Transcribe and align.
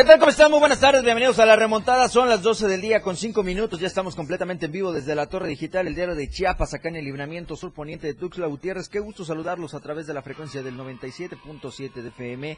¿Qué 0.00 0.06
tal? 0.06 0.18
¿Cómo 0.18 0.30
están? 0.30 0.50
Muy 0.50 0.60
buenas 0.60 0.80
tardes, 0.80 1.04
bienvenidos 1.04 1.38
a 1.40 1.44
la 1.44 1.56
remontada. 1.56 2.08
Son 2.08 2.26
las 2.26 2.40
12 2.40 2.66
del 2.68 2.80
día 2.80 3.02
con 3.02 3.18
5 3.18 3.42
minutos. 3.42 3.80
Ya 3.80 3.86
estamos 3.86 4.16
completamente 4.16 4.64
en 4.64 4.72
vivo 4.72 4.92
desde 4.92 5.14
la 5.14 5.26
Torre 5.26 5.48
Digital, 5.48 5.86
el 5.86 5.94
diario 5.94 6.14
de 6.14 6.30
Chiapas, 6.30 6.72
acá 6.72 6.88
en 6.88 6.96
el 6.96 7.04
libramiento 7.04 7.54
sur 7.54 7.74
poniente 7.74 8.06
de 8.06 8.14
Tuxtla 8.14 8.46
Gutiérrez. 8.46 8.88
Qué 8.88 8.98
gusto 8.98 9.26
saludarlos 9.26 9.74
a 9.74 9.80
través 9.80 10.06
de 10.06 10.14
la 10.14 10.22
frecuencia 10.22 10.62
del 10.62 10.78
97.7 10.78 11.92
de 11.92 12.08
FM. 12.08 12.56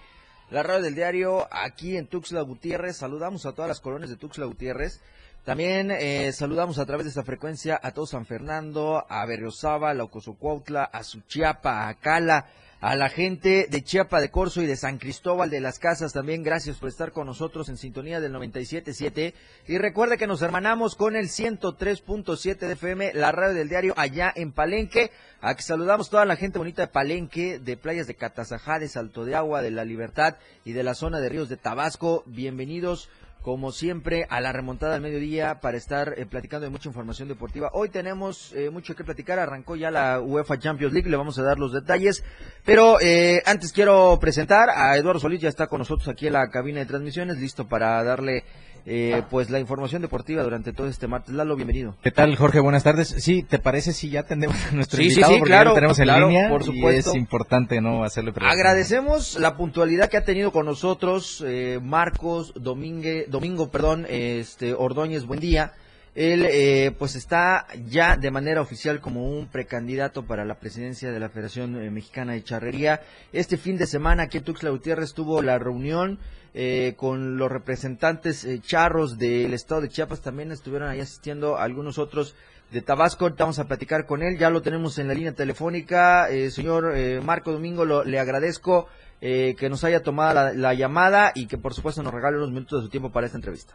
La 0.51 0.63
radio 0.63 0.85
del 0.85 0.95
diario 0.95 1.49
aquí 1.51 1.97
en 1.97 2.07
Tuxtla 2.07 2.43
Gutiérrez. 2.43 2.99
Saludamos 2.99 3.45
a 3.45 3.51
todas 3.51 3.69
las 3.69 3.81
colonias 3.81 4.11
de 4.11 4.17
Tuxtla 4.19 4.47
Gutiérrez. 4.47 5.01
También 5.45 5.91
eh, 5.91 6.33
saludamos 6.33 6.79
a 6.79 6.87
través 6.87 7.05
de 7.05 7.09
esta 7.09 7.25
frecuencia 7.25 7.79
a 7.83 7.91
todo 7.91 8.07
San 8.07 8.27
Fernando, 8.27 9.05
a 9.09 9.27
Berriosaba, 9.27 9.91
a 9.91 10.05
Ocosocuautla, 10.05 10.85
a 10.85 11.03
Suchiapa, 11.03 11.89
a 11.89 11.95
Cala, 11.95 12.47
a 12.81 12.95
la 12.95 13.09
gente 13.09 13.67
de 13.69 13.83
Chiapa 13.83 14.21
de 14.21 14.31
Corzo 14.31 14.63
y 14.63 14.67
de 14.67 14.77
San 14.77 14.99
Cristóbal 14.99 15.51
de 15.51 15.61
las 15.61 15.81
Casas 15.81 16.13
también. 16.13 16.45
Gracias 16.45 16.77
por 16.77 16.89
estar 16.89 17.11
con 17.11 17.27
nosotros 17.27 17.69
en 17.69 17.77
sintonía 17.77 18.21
del 18.21 18.33
97.7 18.33 19.35
y 19.67 19.79
recuerde 19.79 20.17
que 20.17 20.29
nos 20.29 20.43
hermanamos 20.43 20.95
con 20.95 21.17
el 21.17 21.27
103.7 21.27 22.59
de 22.59 22.73
FM, 22.75 23.13
la 23.15 23.33
radio 23.33 23.55
del 23.55 23.69
diario 23.69 23.95
allá 23.97 24.33
en 24.37 24.53
Palenque, 24.53 25.11
a 25.41 25.57
que 25.57 25.63
saludamos 25.63 26.09
toda 26.09 26.25
la 26.25 26.37
gente 26.37 26.59
bonita 26.59 26.83
de 26.83 26.93
Palenque, 26.93 27.59
de 27.59 27.77
playas 27.77 28.07
de 28.07 28.15
Catazajá, 28.15 28.79
de 28.79 28.89
Salto 28.89 29.25
de 29.25 29.35
Agua, 29.35 29.61
de 29.61 29.73
La 29.73 29.85
Libertad 29.85 30.37
y 30.65 30.73
de 30.73 30.85
la 30.85 30.95
zona 30.95 31.19
de 31.19 31.29
Ríos 31.29 31.49
de 31.49 31.57
Tabasco, 31.57 32.23
bienvenidos 32.27 33.09
como 33.43 33.73
siempre, 33.73 34.27
a 34.31 34.41
la 34.41 34.53
remontada 34.53 34.95
al 34.95 35.01
mediodía 35.01 35.61
para 35.61 35.77
estar 35.77 36.15
eh, 36.17 36.27
platicando 36.27 36.65
de 36.65 36.71
mucha 36.71 36.89
información 36.89 37.29
deportiva. 37.29 37.71
Hoy 37.73 37.89
tenemos 37.89 38.53
eh, 38.55 38.71
mucho 38.71 38.95
que 38.95 39.05
platicar, 39.05 39.39
arrancó 39.39 39.75
ya 39.75 39.91
la 39.91 40.21
UEFA 40.21 40.59
Champions 40.59 40.93
League, 40.93 41.11
le 41.11 41.17
vamos 41.17 41.39
a 41.39 41.43
dar 41.43 41.59
los 41.59 41.73
detalles, 41.73 42.25
pero 42.65 43.01
eh, 43.01 43.43
antes 43.45 43.73
quiero 43.73 44.17
presentar 44.21 44.71
a 44.71 44.97
Eduardo 44.97 45.21
Solís, 45.21 45.41
ya 45.41 45.49
está 45.49 45.67
con 45.67 45.81
nosotros 45.81 46.09
aquí 46.09 46.29
en 46.29 46.35
la 46.35 46.49
cabina 46.51 46.79
de 46.79 46.87
transmisiones, 46.87 47.39
listo 47.39 47.67
para 47.67 48.03
darle 48.05 48.45
eh, 48.85 49.23
pues 49.31 49.51
la 49.51 49.61
información 49.61 50.03
deportiva 50.03 50.43
durante 50.43 50.73
todo 50.73 50.89
este 50.89 51.07
martes. 51.07 51.35
Lalo, 51.35 51.57
bienvenido. 51.57 51.97
¿Qué 52.03 52.11
tal, 52.11 52.35
Jorge? 52.37 52.61
Buenas 52.61 52.83
tardes. 52.83 53.09
Sí, 53.09 53.43
¿te 53.43 53.59
parece 53.59 53.93
si 53.93 54.11
ya 54.11 54.21
atendemos 54.21 54.57
a 54.67 54.73
nuestro 54.73 54.99
sí, 54.99 55.05
invitado? 55.05 55.29
Sí, 55.29 55.35
sí, 55.35 55.39
porque 55.41 55.51
claro, 55.51 55.65
ya 55.65 55.69
lo 55.71 55.75
tenemos 55.75 55.99
en 55.99 56.05
claro, 56.05 56.29
línea 56.29 56.49
por 56.49 56.65
supuesto. 56.65 57.11
y 57.11 57.13
es 57.13 57.17
importante 57.17 57.81
no 57.81 58.05
hacerle 58.05 58.33
preguntas. 58.33 58.59
Agradecemos 58.59 59.39
la 59.39 59.57
puntualidad 59.57 60.09
que 60.09 60.17
ha 60.17 60.25
tenido 60.25 60.53
con 60.53 60.67
nosotros 60.67 61.45
eh, 61.47 61.79
Marcos 61.83 62.53
Domingue, 62.57 63.27
Domingo, 63.29 63.71
perdón, 63.71 64.07
este 64.09 64.75
Ordóñez, 64.75 65.27
buen 65.27 65.41
día. 65.41 65.73
Él 66.15 66.45
eh, 66.47 66.95
pues 66.99 67.17
está 67.17 67.67
ya 67.89 68.17
de 68.19 68.31
manera 68.31 68.61
oficial 68.61 69.01
como 69.01 69.31
un 69.31 69.47
precandidato 69.49 70.27
para 70.27 70.45
la 70.45 70.57
presidencia 70.61 71.11
de 71.11 71.19
la 71.19 71.31
Federación 71.31 71.75
eh, 71.83 71.91
Mexicana 71.91 72.33
de 72.35 72.45
Charrería. 72.45 73.01
Este 73.33 73.57
fin 73.57 73.79
de 73.79 73.87
semana 73.87 74.25
aquí 74.25 74.37
en 74.39 74.45
Tuxtla 74.45 74.69
Gutiérrez 74.71 75.15
tuvo 75.15 75.41
la 75.41 75.59
reunión 75.59 76.19
eh, 76.53 76.93
con 76.99 77.39
los 77.39 77.51
representantes 77.51 78.45
eh, 78.45 78.61
charros 78.61 79.17
del 79.17 79.55
estado 79.55 79.81
de 79.81 79.89
Chiapas. 79.89 80.21
También 80.21 80.53
estuvieron 80.53 80.91
ahí 80.91 81.01
asistiendo 81.01 81.57
algunos 81.57 81.97
otros 81.97 82.35
de 82.71 82.83
Tabasco. 82.83 83.31
Vamos 83.39 83.59
a 83.59 83.67
platicar 83.67 84.05
con 84.05 84.23
él. 84.23 84.37
Ya 84.37 84.51
lo 84.51 84.61
tenemos 84.61 84.99
en 84.99 85.09
la 85.09 85.15
línea 85.15 85.33
telefónica. 85.33 86.29
Eh, 86.29 86.51
señor 86.51 86.93
Marco 87.23 87.53
Domingo, 87.53 87.87
lo- 87.87 88.05
le 88.05 88.19
agradezco 88.21 88.87
que 89.21 89.69
nos 89.71 89.85
haya 89.85 90.03
tomado 90.03 90.35
la, 90.35 90.53
la 90.53 90.75
llamada 90.75 91.33
y 91.35 91.47
que 91.47 91.57
por 91.57 91.73
supuesto 91.73 92.03
nos 92.03 92.13
regale 92.13 92.37
unos 92.37 92.51
minutos 92.51 92.81
de 92.81 92.85
su 92.87 92.91
tiempo 92.91 93.13
para 93.13 93.25
esta 93.27 93.39
entrevista. 93.39 93.73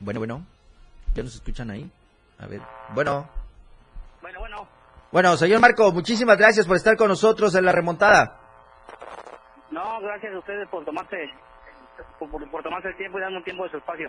Bueno, 0.00 0.20
bueno. 0.20 0.46
¿Ya 1.14 1.22
nos 1.22 1.34
escuchan 1.34 1.70
ahí? 1.70 1.90
A 2.38 2.46
ver. 2.46 2.60
Bueno. 2.94 3.28
Bueno, 4.22 4.40
bueno, 4.40 4.68
Bueno, 5.12 5.36
señor 5.36 5.60
Marco, 5.60 5.92
muchísimas 5.92 6.38
gracias 6.38 6.66
por 6.66 6.76
estar 6.76 6.96
con 6.96 7.08
nosotros 7.08 7.54
en 7.54 7.64
la 7.64 7.72
remontada. 7.72 8.38
no, 9.70 10.00
gracias 10.00 10.34
a 10.34 10.38
ustedes 10.38 10.68
por 10.68 10.84
tomarse, 10.84 11.16
por, 12.18 12.62
tomarse 12.62 12.88
el 12.88 12.96
tiempo 12.96 13.18
y 13.18 13.20
darme 13.20 13.38
un 13.38 13.44
tiempo 13.44 13.64
de 13.64 13.70
su 13.70 13.76
espacio. 13.76 14.08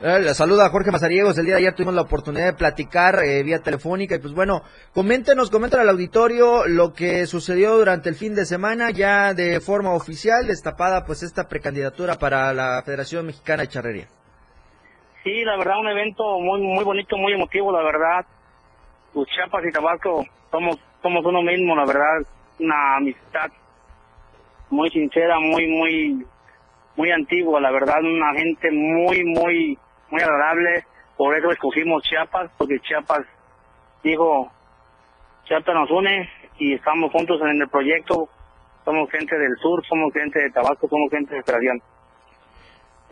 Eh, 0.00 0.20
le 0.20 0.34
saluda 0.34 0.70
Jorge 0.70 0.90
Mazariegos. 0.90 1.36
El 1.36 1.46
día 1.46 1.56
de 1.56 1.62
ayer 1.62 1.74
tuvimos 1.74 1.94
la 1.94 2.02
oportunidad 2.02 2.46
de 2.46 2.52
platicar 2.54 3.18
eh, 3.24 3.42
vía 3.42 3.58
telefónica. 3.60 4.14
Y 4.14 4.18
pues 4.18 4.32
bueno, 4.32 4.62
coméntenos, 4.94 5.50
coméntenos 5.50 5.82
al 5.82 5.90
auditorio 5.90 6.66
lo 6.66 6.94
que 6.94 7.26
sucedió 7.26 7.76
durante 7.76 8.08
el 8.08 8.14
fin 8.14 8.34
de 8.34 8.46
semana, 8.46 8.90
ya 8.90 9.34
de 9.34 9.60
forma 9.60 9.92
oficial, 9.92 10.46
destapada 10.46 11.04
pues 11.04 11.22
esta 11.22 11.48
precandidatura 11.48 12.14
para 12.14 12.54
la 12.54 12.82
Federación 12.84 13.26
Mexicana 13.26 13.64
de 13.64 13.68
Charrería. 13.68 14.08
Sí, 15.26 15.42
la 15.42 15.56
verdad, 15.56 15.80
un 15.80 15.88
evento 15.88 16.38
muy 16.38 16.60
muy 16.60 16.84
bonito, 16.84 17.16
muy 17.16 17.32
emotivo, 17.32 17.72
la 17.72 17.82
verdad. 17.82 18.24
Pues 19.12 19.28
Chiapas 19.30 19.64
y 19.64 19.72
Tabasco 19.72 20.24
somos 20.52 20.78
somos 21.02 21.24
uno 21.24 21.42
mismo, 21.42 21.74
la 21.74 21.84
verdad, 21.84 22.18
una 22.60 22.98
amistad 22.98 23.50
muy 24.70 24.88
sincera, 24.90 25.40
muy 25.40 25.66
muy 25.66 26.24
muy 26.94 27.10
antigua, 27.10 27.60
la 27.60 27.72
verdad, 27.72 28.04
una 28.04 28.34
gente 28.34 28.70
muy 28.70 29.24
muy 29.24 29.76
muy 30.10 30.22
agradable. 30.22 30.84
Por 31.16 31.36
eso 31.36 31.50
escogimos 31.50 32.04
Chiapas, 32.04 32.52
porque 32.56 32.78
Chiapas 32.78 33.26
dijo, 34.04 34.52
Chiapas 35.42 35.74
nos 35.74 35.90
une 35.90 36.30
y 36.60 36.74
estamos 36.74 37.10
juntos 37.10 37.40
en 37.40 37.62
el 37.62 37.68
proyecto. 37.68 38.28
Somos 38.84 39.10
gente 39.10 39.36
del 39.36 39.56
sur, 39.56 39.84
somos 39.88 40.12
gente 40.12 40.38
de 40.38 40.50
Tabasco, 40.52 40.86
somos 40.86 41.10
gente 41.10 41.34
de 41.34 41.42
Federación. 41.42 41.82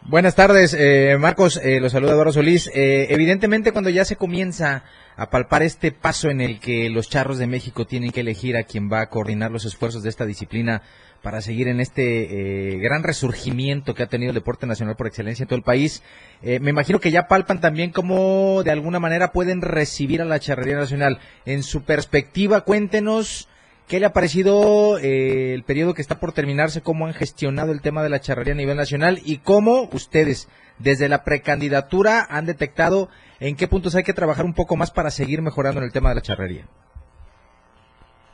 Buenas 0.06 0.34
tardes, 0.34 0.76
eh, 0.78 1.16
Marcos. 1.19 1.59
Eh, 1.62 1.81
los 1.81 1.92
saluda 1.92 2.12
Eduardo 2.12 2.32
Solís. 2.32 2.70
Eh, 2.75 3.06
evidentemente, 3.09 3.72
cuando 3.72 3.88
ya 3.88 4.04
se 4.04 4.16
comienza 4.16 4.84
a 5.16 5.31
palpar 5.31 5.62
este 5.62 5.92
paso 5.92 6.28
en 6.28 6.42
el 6.42 6.60
que 6.60 6.91
los 6.91 7.09
charros 7.09 7.38
de 7.38 7.47
México 7.47 7.87
tienen 7.87 8.10
que 8.10 8.20
elegir 8.20 8.59
a 8.59 8.65
quien 8.65 8.92
va 8.92 9.00
a 9.00 9.09
coordinar 9.09 9.50
los 9.50 9.65
esfuerzos 9.65 10.03
de 10.03 10.10
esta 10.10 10.26
disciplina 10.26 10.82
para 11.22 11.41
seguir 11.41 11.69
en 11.69 11.81
este 11.81 12.75
eh, 12.75 12.78
gran 12.78 13.03
resurgimiento 13.03 13.94
que 13.94 14.03
ha 14.03 14.09
tenido 14.09 14.31
el 14.31 14.34
deporte 14.34 14.66
nacional 14.66 14.94
por 14.94 15.06
excelencia 15.06 15.44
en 15.44 15.48
todo 15.48 15.56
el 15.56 15.65
país, 15.65 16.03
eh, 16.42 16.60
me 16.60 16.69
imagino 16.69 17.00
que 17.00 17.10
ya 17.10 17.28
palpan 17.28 17.62
también 17.62 17.91
cómo 17.91 18.62
de 18.62 18.71
alguna 18.71 19.00
manera 19.00 19.32
pueden 19.32 19.62
recibir 19.62 20.21
a 20.21 20.26
la 20.26 20.38
charrería 20.38 20.76
nacional. 20.76 21.19
En 21.47 21.62
su 21.62 21.82
perspectiva, 21.82 22.60
cuéntenos 22.60 23.48
¿Qué 23.89 24.00
le 24.00 24.06
ha 24.06 24.12
parecido 24.12 24.99
eh, 24.99 25.53
el 25.53 25.62
periodo 25.62 25.93
que 25.93 26.00
está 26.00 26.19
por 26.19 26.33
terminarse? 26.33 26.83
¿Cómo 26.83 27.06
han 27.06 27.12
gestionado 27.12 27.71
el 27.71 27.83
tema 27.83 28.03
de 28.03 28.09
la 28.09 28.21
charrería 28.21 28.55
a 28.55 28.56
nivel 28.56 28.78
nacional? 28.78 29.19
¿Y 29.25 29.39
cómo 29.39 29.91
ustedes, 29.93 30.49
desde 30.78 31.11
la 31.11 31.22
precandidatura, 31.22 32.27
han 32.31 32.47
detectado 32.47 33.11
en 33.41 33.56
qué 33.56 33.69
puntos 33.69 33.95
hay 33.95 34.03
que 34.03 34.15
trabajar 34.15 34.47
un 34.47 34.55
poco 34.55 34.77
más 34.77 34.91
para 34.91 35.11
seguir 35.11 35.43
mejorando 35.43 35.81
en 35.81 35.84
el 35.84 35.93
tema 35.93 36.09
de 36.09 36.15
la 36.15 36.22
charrería? 36.22 36.65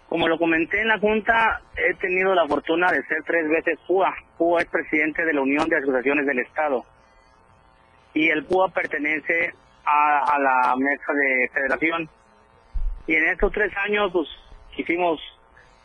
Como 0.08 0.28
lo 0.28 0.38
comenté 0.38 0.80
en 0.80 0.88
la 0.88 1.00
Junta, 1.00 1.62
he 1.76 1.94
tenido 1.94 2.32
la 2.32 2.46
fortuna 2.46 2.92
de 2.92 3.02
ser 3.04 3.18
tres 3.26 3.48
veces 3.48 3.78
PUA. 3.88 4.14
PUA 4.38 4.62
es 4.62 4.68
presidente 4.68 5.24
de 5.24 5.32
la 5.32 5.40
Unión 5.40 5.68
de 5.68 5.78
Asociaciones 5.78 6.26
del 6.26 6.38
Estado. 6.40 6.84
Y 8.14 8.28
el 8.28 8.44
PUA 8.44 8.68
pertenece 8.68 9.52
a, 9.84 10.38
la 10.38 10.74
mesa 10.76 11.12
de 11.12 11.50
federación. 11.52 12.08
Y 13.08 13.14
en 13.16 13.24
estos 13.30 13.52
tres 13.52 13.72
años, 13.84 14.10
pues, 14.12 14.28
quisimos 14.76 15.20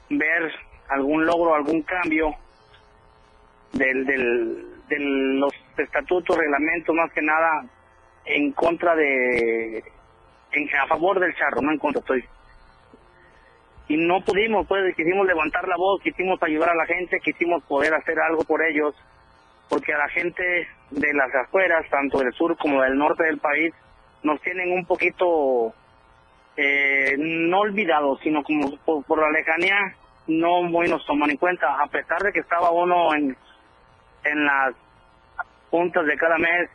ver 0.09 0.51
algún 0.89 1.25
logro, 1.25 1.55
algún 1.55 1.81
cambio 1.81 2.35
del, 3.73 4.05
del, 4.05 4.65
de 4.87 4.99
los 4.99 5.53
estatutos, 5.77 6.37
reglamentos, 6.37 6.95
más 6.95 7.11
que 7.11 7.21
nada, 7.21 7.65
en 8.25 8.51
contra 8.53 8.95
de, 8.95 9.83
en, 10.51 10.75
a 10.81 10.87
favor 10.87 11.19
del 11.19 11.35
charro, 11.35 11.61
no 11.61 11.71
en 11.71 11.79
contra, 11.79 11.99
estoy. 11.99 12.23
Y 13.87 13.97
no 13.97 14.21
pudimos, 14.21 14.65
pues 14.67 14.95
quisimos 14.95 15.27
levantar 15.27 15.67
la 15.67 15.77
voz, 15.77 16.01
quisimos 16.01 16.41
ayudar 16.41 16.69
a 16.69 16.75
la 16.75 16.85
gente, 16.85 17.19
quisimos 17.19 17.63
poder 17.65 17.93
hacer 17.93 18.19
algo 18.19 18.43
por 18.43 18.63
ellos, 18.63 18.95
porque 19.69 19.93
a 19.93 19.97
la 19.97 20.09
gente 20.09 20.67
de 20.89 21.13
las 21.13 21.33
afueras, 21.35 21.87
tanto 21.89 22.19
del 22.19 22.33
sur 22.33 22.57
como 22.57 22.81
del 22.81 22.97
norte 22.97 23.23
del 23.23 23.37
país, 23.37 23.73
nos 24.23 24.41
tienen 24.41 24.71
un 24.71 24.85
poquito, 24.85 25.73
eh, 26.57 27.15
no 27.17 27.59
olvidados, 27.59 28.19
sino 28.21 28.43
como 28.43 28.77
por, 28.77 29.03
por 29.05 29.19
la 29.19 29.29
lejanía, 29.29 29.77
no 30.27 30.63
muy 30.63 30.89
nos 30.89 31.05
toman 31.05 31.31
en 31.31 31.37
cuenta, 31.37 31.81
a 31.81 31.87
pesar 31.87 32.21
de 32.21 32.31
que 32.31 32.39
estaba 32.39 32.71
uno 32.71 33.13
en, 33.13 33.37
en 34.23 34.45
las 34.45 34.73
juntas 35.69 36.05
de 36.05 36.17
cada 36.17 36.37
mes, 36.37 36.69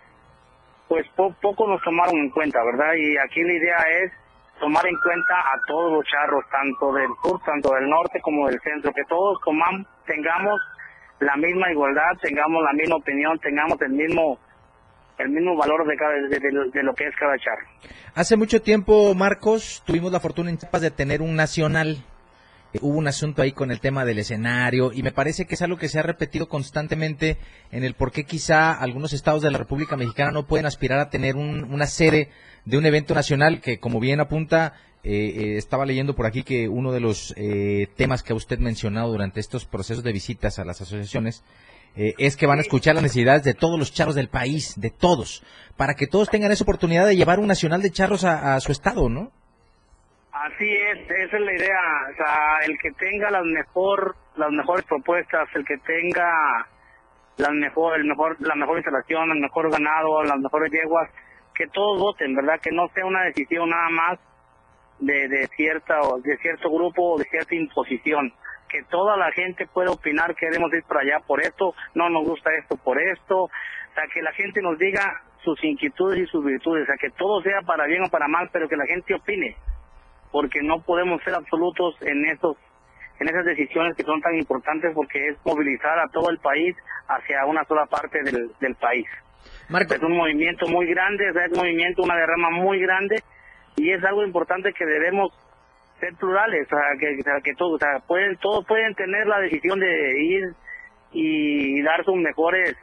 pues 0.89 1.07
poco 1.15 1.67
nos 1.69 1.81
tomaron 1.83 2.17
en 2.17 2.31
cuenta, 2.31 2.63
¿verdad? 2.65 2.95
Y 2.95 3.17
aquí 3.19 3.43
la 3.43 3.53
idea 3.53 3.79
es 4.03 4.13
tomar 4.59 4.87
en 4.87 4.97
cuenta 4.97 5.39
a 5.39 5.61
todos 5.67 5.93
los 5.93 6.05
charros, 6.05 6.45
tanto 6.51 6.93
del 6.93 7.09
sur, 7.23 7.41
tanto 7.45 7.73
del 7.75 7.89
norte 7.89 8.21
como 8.21 8.49
del 8.49 8.61
centro, 8.61 8.93
que 8.93 9.05
todos 9.05 9.39
tomamos, 9.45 9.87
tengamos 10.05 10.61
la 11.21 11.37
misma 11.37 11.71
igualdad, 11.71 12.17
tengamos 12.21 12.63
la 12.63 12.73
misma 12.73 12.97
opinión, 12.97 13.39
tengamos 13.39 13.81
el 13.83 13.91
mismo 13.91 14.39
el 15.23 15.31
mismo 15.31 15.57
valor 15.57 15.87
de, 15.87 15.97
cada, 15.97 16.13
de, 16.13 16.83
lo 16.83 16.95
que 16.95 17.07
es 17.07 17.15
cada 17.17 17.37
charro. 17.39 17.67
Hace 18.15 18.37
mucho 18.37 18.63
tiempo, 18.63 19.15
Marcos, 19.15 19.83
tuvimos 19.87 20.13
la 20.13 20.21
fortuna 20.21 20.51
en 20.51 20.59
Chiapas 20.59 20.83
de 20.83 20.91
tener 20.91 21.23
un 21.23 21.37
nacional 21.37 21.99
hubo 22.81 22.99
un 22.99 23.09
asunto 23.09 23.43
ahí 23.43 23.53
con 23.53 23.71
el 23.71 23.81
tema 23.81 24.05
del 24.05 24.19
escenario 24.19 24.93
y 24.93 25.03
me 25.03 25.11
parece 25.11 25.45
que 25.45 25.55
es 25.55 25.63
algo 25.63 25.77
que 25.77 25.89
se 25.89 25.99
ha 25.99 26.03
repetido 26.03 26.49
constantemente 26.49 27.37
en 27.73 27.83
el 27.83 27.95
por 27.95 28.13
qué 28.13 28.25
quizá 28.25 28.73
algunos 28.73 29.13
estados 29.13 29.43
de 29.43 29.51
la 29.51 29.59
República 29.59 29.97
Mexicana 29.97 30.31
no 30.31 30.47
pueden 30.47 30.67
aspirar 30.67 31.01
a 31.01 31.11
tener 31.11 31.37
una 31.37 31.87
sede 31.87 32.29
de 32.65 32.79
un 32.79 32.87
evento 32.87 33.15
nacional 33.15 33.61
que, 33.61 33.81
como 33.81 33.99
bien 33.99 34.21
apunta, 34.21 34.75
eh, 35.03 35.13
eh, 35.13 35.57
estaba 35.57 35.87
leyendo 35.87 36.15
por 36.15 36.27
aquí 36.27 36.43
que 36.43 36.69
uno 36.69 36.93
de 36.93 37.01
los 37.01 37.35
eh, 37.37 37.89
temas 37.97 38.23
que 38.23 38.33
ha 38.33 38.37
usted 38.37 38.59
mencionado 38.59 39.11
durante 39.11 39.41
estos 39.41 39.65
procesos 39.65 40.05
de 40.05 40.13
visitas 40.13 40.59
a 40.59 40.65
las 40.65 40.81
asociaciones 40.81 41.43
es 41.97 42.37
que 42.37 42.47
van 42.47 42.59
a 42.59 42.63
escuchar 42.63 42.95
las 42.95 43.03
necesidades 43.03 43.45
de 43.45 43.55
todos 43.55 43.79
los 43.79 43.93
charros 43.93 44.15
del 44.15 44.29
país, 44.29 44.81
de 44.81 44.91
todos, 44.91 45.45
para 45.77 45.95
que 45.95 46.07
todos 46.07 46.29
tengan 46.29 46.53
esa 46.53 46.65
oportunidad 46.65 47.07
de 47.07 47.17
llevar 47.17 47.39
un 47.39 47.47
nacional 47.47 47.83
de 47.83 47.91
charros 47.91 48.25
a 48.25 48.59
su 48.61 48.73
estado, 48.73 49.09
¿no? 49.09 49.33
Así 50.41 50.65
es, 50.65 51.11
esa 51.11 51.37
es 51.37 51.43
la 51.43 51.53
idea, 51.53 51.81
o 52.13 52.17
sea, 52.17 52.59
el 52.65 52.79
que 52.79 52.93
tenga 52.93 53.31
las 53.31 53.45
mejor, 53.45 54.17
las 54.37 54.51
mejores 54.51 54.87
propuestas, 54.87 55.49
el 55.55 55.67
que 55.67 55.77
tenga 55.79 56.67
la 57.37 57.51
mejor, 57.51 57.99
el 57.99 58.07
mejor, 58.07 58.37
la 58.41 58.55
mejor 58.55 58.79
instalación, 58.79 59.33
el 59.33 59.41
mejor 59.41 59.71
ganado, 59.71 60.23
las 60.23 60.39
mejores 60.39 60.73
yeguas, 60.73 61.11
que 61.55 61.67
todos 61.67 62.01
voten, 62.01 62.35
¿verdad? 62.35 62.59
Que 62.63 62.71
no 62.71 62.89
sea 62.95 63.05
una 63.05 63.25
decisión 63.25 63.69
nada 63.69 63.91
más 63.91 64.19
de, 65.01 65.29
de 65.29 65.47
cierta, 65.49 65.99
de 66.23 66.37
cierto 66.39 66.71
grupo 66.71 67.15
o 67.15 67.19
de 67.19 67.25
cierta 67.25 67.55
imposición, 67.55 68.33
que 68.71 68.83
toda 68.85 69.17
la 69.17 69.33
gente 69.33 69.67
pueda 69.67 69.91
opinar 69.91 70.35
que 70.35 70.47
debemos 70.47 70.73
ir 70.73 70.85
para 70.85 71.01
allá 71.01 71.21
por 71.27 71.41
esto, 71.41 71.75
no 71.95 72.09
nos 72.09 72.25
gusta 72.25 72.51
esto 72.55 72.77
por 72.77 73.01
esto, 73.01 73.45
o 73.45 73.51
sea, 73.95 74.05
que 74.13 74.23
la 74.23 74.33
gente 74.33 74.63
nos 74.63 74.79
diga 74.79 75.23
sus 75.43 75.63
inquietudes 75.65 76.21
y 76.21 76.27
sus 76.27 76.45
virtudes, 76.45 76.85
o 76.85 76.87
sea, 76.87 76.97
que 76.97 77.11
todo 77.11 77.43
sea 77.43 77.63
para 77.63 77.87
bien 77.87 78.05
o 78.05 78.11
para 78.11 78.29
mal, 78.29 78.49
pero 78.53 78.69
que 78.69 78.77
la 78.77 78.87
gente 78.87 79.15
opine 79.15 79.57
porque 80.31 80.61
no 80.63 80.81
podemos 80.83 81.23
ser 81.23 81.35
absolutos 81.35 81.97
en 82.03 82.25
esos 82.27 82.57
en 83.19 83.29
esas 83.29 83.45
decisiones 83.45 83.95
que 83.97 84.03
son 84.03 84.21
tan 84.23 84.35
importantes 84.35 84.93
porque 84.95 85.29
es 85.29 85.37
movilizar 85.45 85.99
a 85.99 86.09
todo 86.09 86.31
el 86.31 86.39
país 86.39 86.75
hacia 87.07 87.45
una 87.45 87.65
sola 87.65 87.85
parte 87.85 88.23
del, 88.23 88.51
del 88.59 88.75
país. 88.77 89.07
Es 89.95 90.03
un 90.03 90.17
movimiento 90.17 90.67
muy 90.69 90.87
grande, 90.87 91.29
es 91.29 91.53
un 91.53 91.59
movimiento, 91.59 92.03
una 92.03 92.17
derrama 92.17 92.49
muy 92.49 92.81
grande 92.81 93.23
y 93.77 93.93
es 93.93 94.03
algo 94.05 94.25
importante 94.25 94.73
que 94.73 94.87
debemos 94.87 95.33
ser 96.01 96.15
plurales, 96.17 96.67
o 96.67 96.71
sea, 96.71 97.41
que, 97.43 97.55
todos, 97.55 97.75
o 97.75 97.79
sea, 97.79 98.01
pueden, 98.07 98.37
todos 98.39 98.65
pueden 98.67 98.95
tener 98.95 99.27
la 99.27 99.39
decisión 99.41 99.79
de 99.79 100.23
ir 100.23 100.55
y 101.13 101.83
dar 101.83 102.05
sus 102.05 102.17
mejores 102.17 102.77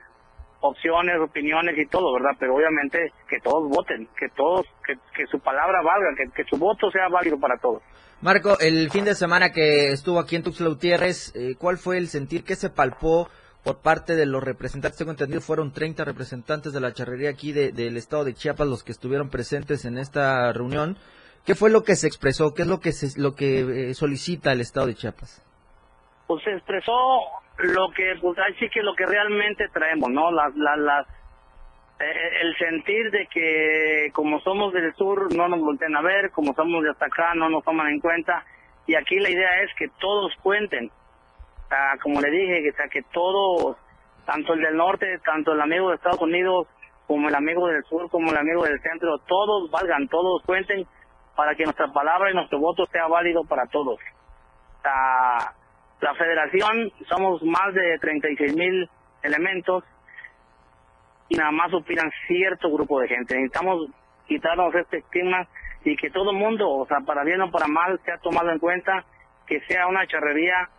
opciones, 0.62 1.16
opiniones 1.20 1.78
y 1.78 1.86
todo, 1.86 2.14
¿verdad? 2.14 2.36
Pero 2.40 2.56
obviamente 2.56 3.12
que 3.30 3.40
todos 3.40 3.70
voten, 3.70 4.08
que 4.18 4.30
todos, 4.36 4.66
que, 4.86 5.28
su 5.28 5.40
palabra 5.40 5.82
valga, 5.82 6.10
que, 6.36 6.44
su 6.46 6.58
voto 6.58 6.90
sea 6.92 7.10
válido 7.10 7.40
para 7.40 7.58
todos. 7.58 7.82
Marco, 8.22 8.58
el 8.60 8.90
fin 8.90 9.06
de 9.06 9.14
semana 9.14 9.52
que 9.52 9.92
estuvo 9.92 10.20
aquí 10.20 10.36
en 10.36 10.44
Tuxtla 10.44 10.70
Gutiérrez, 10.70 11.36
eh, 11.36 11.56
¿cuál 11.58 11.78
fue 11.78 11.98
el 11.98 12.08
sentir 12.08 12.44
que 12.44 12.56
se 12.56 12.70
palpó 12.70 13.30
por 13.64 13.82
parte 13.82 14.16
de 14.16 14.26
los 14.26 14.44
representantes? 14.44 14.98
Tengo 14.98 15.12
entendido, 15.12 15.42
fueron 15.42 15.72
30 15.72 16.04
representantes 16.04 16.74
de 16.74 16.80
la 16.80 16.94
charrería 16.94 17.30
aquí 17.30 17.54
del 17.54 17.96
estado 17.96 18.24
de 18.24 18.34
Chiapas 18.34 18.68
los 18.68 18.84
que 18.84 18.92
estuvieron 18.92 19.30
presentes 19.30 19.86
en 19.86 20.00
esta 20.00 20.52
reunión. 20.52 20.98
¿Qué 21.46 21.56
fue 21.56 21.70
lo 21.70 21.84
que 21.84 21.96
se 21.96 22.08
expresó? 22.08 22.54
¿Qué 22.54 22.64
es 22.64 22.68
lo 22.68 22.80
que, 22.80 22.92
se, 22.92 23.20
lo 23.20 23.36
que 23.36 23.90
eh, 23.90 23.94
solicita 23.94 24.52
el 24.52 24.62
estado 24.62 24.88
de 24.88 24.96
Chiapas? 24.96 25.44
Pues 26.28 26.44
se 26.44 26.52
expresó 26.52 27.22
lo 27.58 27.90
que 27.92 28.16
pues 28.22 28.38
ahí 28.40 28.54
sí 28.60 28.70
que 28.70 28.82
lo 28.82 28.94
que 28.96 29.06
realmente 29.06 29.68
traemos 29.74 30.10
no 30.10 30.32
las 30.32 30.56
las, 30.56 30.78
las 30.78 31.08
eh, 32.00 32.30
el 32.42 32.56
sentir 32.58 33.10
de 33.10 33.28
que 33.28 34.12
como 34.14 34.40
somos 34.42 34.74
del 34.74 34.94
sur 34.94 35.34
no 35.36 35.48
nos 35.48 35.60
voltean 35.62 35.96
a 35.96 36.02
ver 36.02 36.30
como 36.32 36.54
somos 36.54 36.84
de 36.84 36.92
hasta 36.92 37.08
acá 37.08 37.34
no 37.34 37.50
nos 37.50 37.64
toman 37.64 37.88
en 37.88 38.00
cuenta 38.00 38.46
y 38.86 38.94
aquí 38.94 39.20
la 39.20 39.30
idea 39.30 39.64
es 39.64 39.72
que 39.78 39.88
todos 40.00 40.32
cuenten 40.44 40.92
o 41.70 42.00
como 42.02 42.22
le 42.22 42.30
dije 42.30 42.64
que, 42.64 42.72
sea, 42.74 42.88
que 42.88 43.02
todos 43.12 43.76
tanto 44.26 44.54
el 44.54 44.62
del 44.62 44.78
norte 44.78 45.18
tanto 45.26 45.54
el 45.54 45.62
amigo 45.62 45.90
de 45.90 45.96
Estados 45.96 46.22
Unidos 46.22 46.68
como 47.08 47.30
el 47.30 47.36
amigo 47.36 47.68
del 47.68 47.84
sur 47.86 48.08
como 48.12 48.30
el 48.30 48.38
amigo 48.38 48.64
del 48.66 48.80
centro 48.82 49.18
todos 49.28 49.72
valgan 49.72 50.08
todos 50.08 50.44
cuenten 50.46 50.86
para 51.38 51.56
que 51.56 51.64
nuestra 51.64 51.88
palabra 51.94 52.32
y 52.32 52.34
nuestro 52.34 52.60
voto 52.60 52.86
sea 52.88 53.08
válido 53.08 53.46
para 53.46 53.66
todos 53.68 54.00
la 56.02 56.14
federación 56.16 56.92
somos 57.10 57.42
más 57.44 57.74
de 57.74 57.98
36 58.00 58.56
mil 58.56 58.90
elementos 59.24 59.84
y 61.30 61.36
nada 61.36 61.52
más 61.52 61.74
opinan 61.74 62.10
cierto 62.28 62.72
grupo 62.72 63.00
de 63.00 63.08
gente. 63.08 63.36
Necesitamos 63.36 63.90
quitarnos 64.28 64.74
este 64.76 64.98
estigma 64.98 65.48
y 65.84 65.96
que 65.96 66.10
todo 66.10 66.32
el 66.32 66.38
mundo, 66.38 66.70
o 66.70 66.86
sea, 66.86 67.00
para 67.02 67.24
bien 67.24 67.42
o 67.42 67.52
para 67.52 67.68
mal, 67.68 68.00
sea 68.06 68.18
tomado 68.20 68.52
en 68.52 68.60
cuenta 68.60 69.04
que 69.46 69.60
sea 69.62 69.88
una 69.88 70.06
charrería 70.08 70.70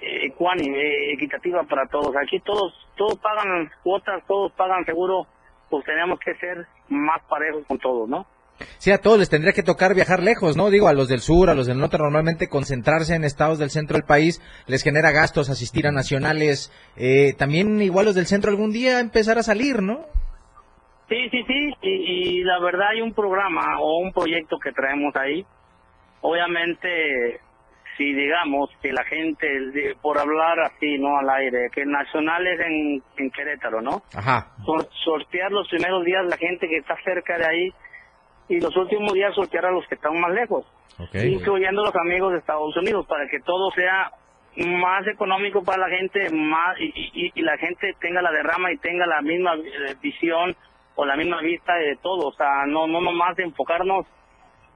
eh, 0.00 0.26
eh, 0.26 1.12
equitativa 1.12 1.62
para 1.64 1.86
todos. 1.86 2.14
Aquí 2.16 2.40
todos, 2.40 2.74
todos 2.96 3.18
pagan 3.18 3.70
cuotas, 3.82 4.22
todos 4.26 4.52
pagan 4.52 4.84
seguro, 4.84 5.26
pues 5.70 5.84
tenemos 5.84 6.18
que 6.18 6.34
ser 6.34 6.66
más 6.88 7.22
parejos 7.24 7.64
con 7.66 7.78
todos, 7.78 8.08
¿no? 8.08 8.26
Sí, 8.78 8.90
a 8.90 8.98
todos 8.98 9.18
les 9.18 9.30
tendría 9.30 9.52
que 9.52 9.62
tocar 9.62 9.94
viajar 9.94 10.22
lejos, 10.22 10.56
¿no? 10.56 10.70
Digo, 10.70 10.88
a 10.88 10.92
los 10.92 11.08
del 11.08 11.20
sur, 11.20 11.50
a 11.50 11.54
los 11.54 11.66
del 11.66 11.78
norte, 11.78 11.98
normalmente 11.98 12.48
concentrarse 12.48 13.14
en 13.14 13.24
estados 13.24 13.58
del 13.58 13.70
centro 13.70 13.96
del 13.96 14.06
país 14.06 14.40
les 14.66 14.82
genera 14.82 15.10
gastos, 15.10 15.50
asistir 15.50 15.86
a 15.86 15.92
nacionales. 15.92 16.72
Eh, 16.96 17.34
también 17.38 17.80
igual 17.82 18.06
los 18.06 18.14
del 18.14 18.26
centro 18.26 18.50
algún 18.50 18.72
día 18.72 19.00
empezar 19.00 19.38
a 19.38 19.42
salir, 19.42 19.82
¿no? 19.82 20.06
Sí, 21.08 21.28
sí, 21.30 21.44
sí, 21.46 21.74
y, 21.82 22.44
la 22.44 22.58
verdad 22.60 22.88
hay 22.92 23.02
un 23.02 23.12
programa 23.12 23.78
o 23.80 23.98
un 23.98 24.12
proyecto 24.12 24.58
que 24.58 24.72
traemos 24.72 25.14
ahí. 25.14 25.44
Obviamente, 26.22 27.40
si 27.98 28.14
digamos 28.14 28.70
que 28.80 28.92
la 28.92 29.04
gente, 29.04 29.46
por 30.00 30.18
hablar 30.18 30.60
así, 30.60 30.98
¿no? 30.98 31.18
Al 31.18 31.28
aire, 31.28 31.68
que 31.70 31.84
nacionales 31.84 32.58
en, 32.60 33.02
en 33.18 33.30
Querétaro, 33.30 33.82
¿no? 33.82 34.02
Ajá. 34.14 34.54
sortear 35.04 35.52
los 35.52 35.68
primeros 35.68 36.02
días 36.04 36.24
la 36.26 36.38
gente 36.38 36.66
que 36.66 36.78
está 36.78 36.96
cerca 37.04 37.36
de 37.36 37.44
ahí 37.44 37.68
y 38.48 38.60
los 38.60 38.76
últimos 38.76 39.12
días 39.12 39.34
sortear 39.34 39.66
a 39.66 39.70
los 39.70 39.86
que 39.86 39.94
están 39.94 40.18
más 40.20 40.32
lejos, 40.32 40.66
incluyendo 41.14 41.84
los 41.84 41.96
amigos 41.96 42.32
de 42.32 42.38
Estados 42.38 42.76
Unidos, 42.76 43.06
para 43.06 43.26
que 43.28 43.40
todo 43.40 43.70
sea 43.72 44.12
más 44.56 45.06
económico 45.06 45.62
para 45.64 45.88
la 45.88 45.96
gente 45.96 46.28
más 46.30 46.76
y, 46.78 47.40
la 47.40 47.56
gente 47.56 47.94
tenga 48.00 48.20
la 48.20 48.30
derrama 48.30 48.70
y 48.70 48.76
tenga 48.78 49.06
la 49.06 49.22
misma 49.22 49.54
eh, 49.54 49.94
visión 50.02 50.54
o 50.94 51.06
la 51.06 51.16
misma 51.16 51.40
vista 51.40 51.74
de 51.74 51.96
todo, 52.02 52.28
o 52.28 52.32
sea, 52.34 52.66
no 52.66 52.86
no 52.86 53.00
nomás 53.00 53.38
enfocarnos 53.38 54.04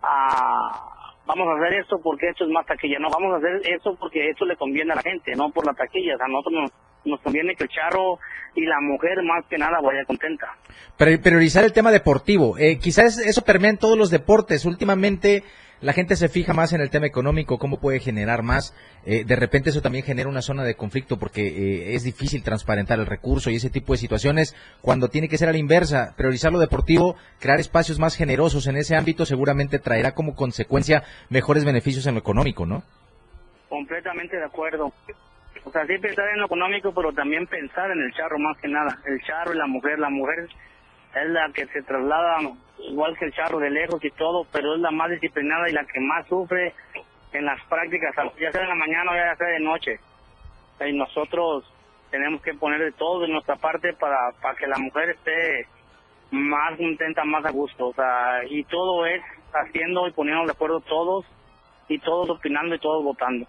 a 0.03 0.97
vamos 1.27 1.49
a 1.49 1.57
hacer 1.57 1.81
esto 1.81 2.01
porque 2.03 2.29
esto 2.29 2.45
es 2.45 2.51
más 2.51 2.65
taquilla, 2.65 2.99
no, 2.99 3.11
vamos 3.11 3.35
a 3.35 3.37
hacer 3.37 3.61
esto 3.71 3.97
porque 3.97 4.31
esto 4.31 4.47
le 4.47 4.57
conviene 4.57 4.93
a 4.93 4.97
la 4.97 5.03
gente, 5.03 5.33
no 5.37 5.51
por 5.51 5.67
la 5.67 5.75
taquilla, 5.75 6.15
o 6.15 6.19
sea, 6.19 6.29
nosotros 6.29 6.63
nos, 6.63 6.73
nos 7.07 7.21
conviene 7.21 7.55
que 7.55 7.65
el 7.65 7.71
charro 7.71 8.19
y 8.55 8.65
la 8.65 8.81
mujer 8.81 9.23
más 9.23 9.45
que 9.49 9.59
nada 9.59 9.81
vaya 9.81 10.05
contenta. 10.07 10.57
Priorizar 10.97 11.65
el 11.65 11.73
tema 11.73 11.91
deportivo, 11.91 12.59
eh, 12.59 12.79
quizás 12.79 13.19
eso 13.19 13.43
permea 13.43 13.71
en 13.71 13.79
todos 13.79 13.99
los 13.99 14.11
deportes. 14.11 14.65
Últimamente 14.65 15.45
la 15.81 15.93
gente 15.93 16.17
se 16.17 16.31
fija 16.31 16.55
más 16.55 16.73
en 16.73 16.81
el 16.81 16.89
tema 16.89 17.07
económico, 17.07 17.59
cómo 17.59 17.79
puede 17.79 18.01
generar 18.01 18.43
más. 18.43 18.75
Eh, 19.05 19.25
de 19.25 19.37
repente 19.37 19.71
eso 19.71 19.83
también 19.83 20.05
genera 20.05 20.29
una 20.29 20.41
zona 20.41 20.65
de 20.65 20.75
conflicto 20.75 21.19
porque 21.19 21.47
eh, 21.47 21.95
es 21.95 22.03
difícil 22.03 22.43
transparentar 22.43 22.99
el 22.99 23.07
recurso 23.07 23.51
y 23.51 23.57
ese 23.57 23.69
tipo 23.69 23.93
de 23.93 23.99
situaciones. 23.99 24.57
Cuando 24.81 25.09
tiene 25.09 25.29
que 25.29 25.37
ser 25.37 25.51
a 25.51 25.53
la 25.53 25.59
inversa, 25.59 26.15
priorizar 26.17 26.51
lo 26.51 26.59
deportivo, 26.59 27.17
crear 27.41 27.61
espacios 27.61 27.99
más 27.99 28.17
generosos 28.17 28.67
en 28.67 28.77
ese 28.77 28.97
ámbito 28.97 29.27
seguramente 29.27 29.79
traerá 29.79 30.13
como 30.13 30.35
consecuencia 30.35 31.05
mejores 31.29 31.65
beneficios 31.65 32.07
en 32.07 32.15
lo 32.15 32.21
económico, 32.21 32.65
¿no? 32.65 32.83
Completamente 33.69 34.37
de 34.39 34.45
acuerdo. 34.45 34.93
O 35.67 35.71
sea, 35.73 35.85
sí 35.85 35.99
pensar 35.99 36.29
en 36.29 36.39
lo 36.39 36.47
económico, 36.47 36.95
pero 36.95 37.13
también 37.13 37.45
pensar 37.49 37.91
en 37.91 38.01
el 38.01 38.13
charro 38.13 38.39
más 38.39 38.57
que 38.59 38.69
nada. 38.69 38.99
El 39.05 39.21
charro 39.23 39.53
y 39.53 39.59
la 39.59 39.67
mujer. 39.67 39.99
La 39.99 40.11
mujer 40.11 40.49
es 41.15 41.31
la 41.31 41.51
que 41.53 41.67
se 41.67 41.83
traslada 41.83 42.39
igual 42.79 43.19
que 43.19 43.25
el 43.25 43.33
charro 43.33 43.59
de 43.59 43.71
lejos 43.71 44.03
y 44.05 44.11
todo, 44.11 44.47
pero 44.53 44.77
es 44.77 44.81
la 44.81 44.93
más 44.93 45.11
disciplinada 45.11 45.69
y 45.69 45.73
la 45.73 45.85
que 45.85 45.99
más 45.99 46.25
sufre 46.29 46.73
en 47.33 47.45
las 47.45 47.61
prácticas, 47.65 48.15
ya 48.41 48.53
sea 48.53 48.63
en 48.63 48.69
la 48.69 48.75
mañana 48.77 49.11
o 49.11 49.15
ya 49.17 49.35
sea 49.35 49.49
de 49.49 49.61
noche. 49.61 49.99
Y 50.87 50.93
nosotros 50.93 51.65
tenemos 52.13 52.41
que 52.43 52.55
poner 52.55 52.81
de 52.81 52.93
todo 52.93 53.23
de 53.23 53.29
nuestra 53.29 53.57
parte 53.57 53.93
para, 53.95 54.31
para 54.41 54.55
que 54.55 54.69
la 54.69 54.79
mujer 54.79 55.11
esté 55.11 55.67
más 56.31 56.77
contenta, 56.77 57.25
más 57.25 57.45
a 57.45 57.51
gusto. 57.51 57.89
O 57.89 57.95
sea, 57.95 58.45
y 58.49 58.63
todo 58.65 59.05
es 59.05 59.21
haciendo 59.53 60.07
y 60.07 60.13
poniendo 60.13 60.45
de 60.45 60.53
acuerdo 60.53 60.81
todos 60.81 61.25
y 61.89 61.99
todos 61.99 62.31
opinando 62.31 62.77
y 62.77 62.79
todos 62.79 63.03
votando. 63.03 63.49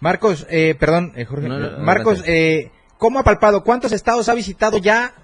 Marcos, 0.00 0.46
eh, 0.50 0.74
perdón, 0.78 1.12
eh, 1.16 1.24
Jorge, 1.24 1.48
Marcos, 1.48 2.22
eh, 2.26 2.70
¿cómo 2.98 3.18
ha 3.18 3.24
palpado? 3.24 3.64
¿Cuántos 3.64 3.92
estados 3.92 4.28
ha 4.28 4.34
visitado 4.34 4.78
ya? 4.78 5.14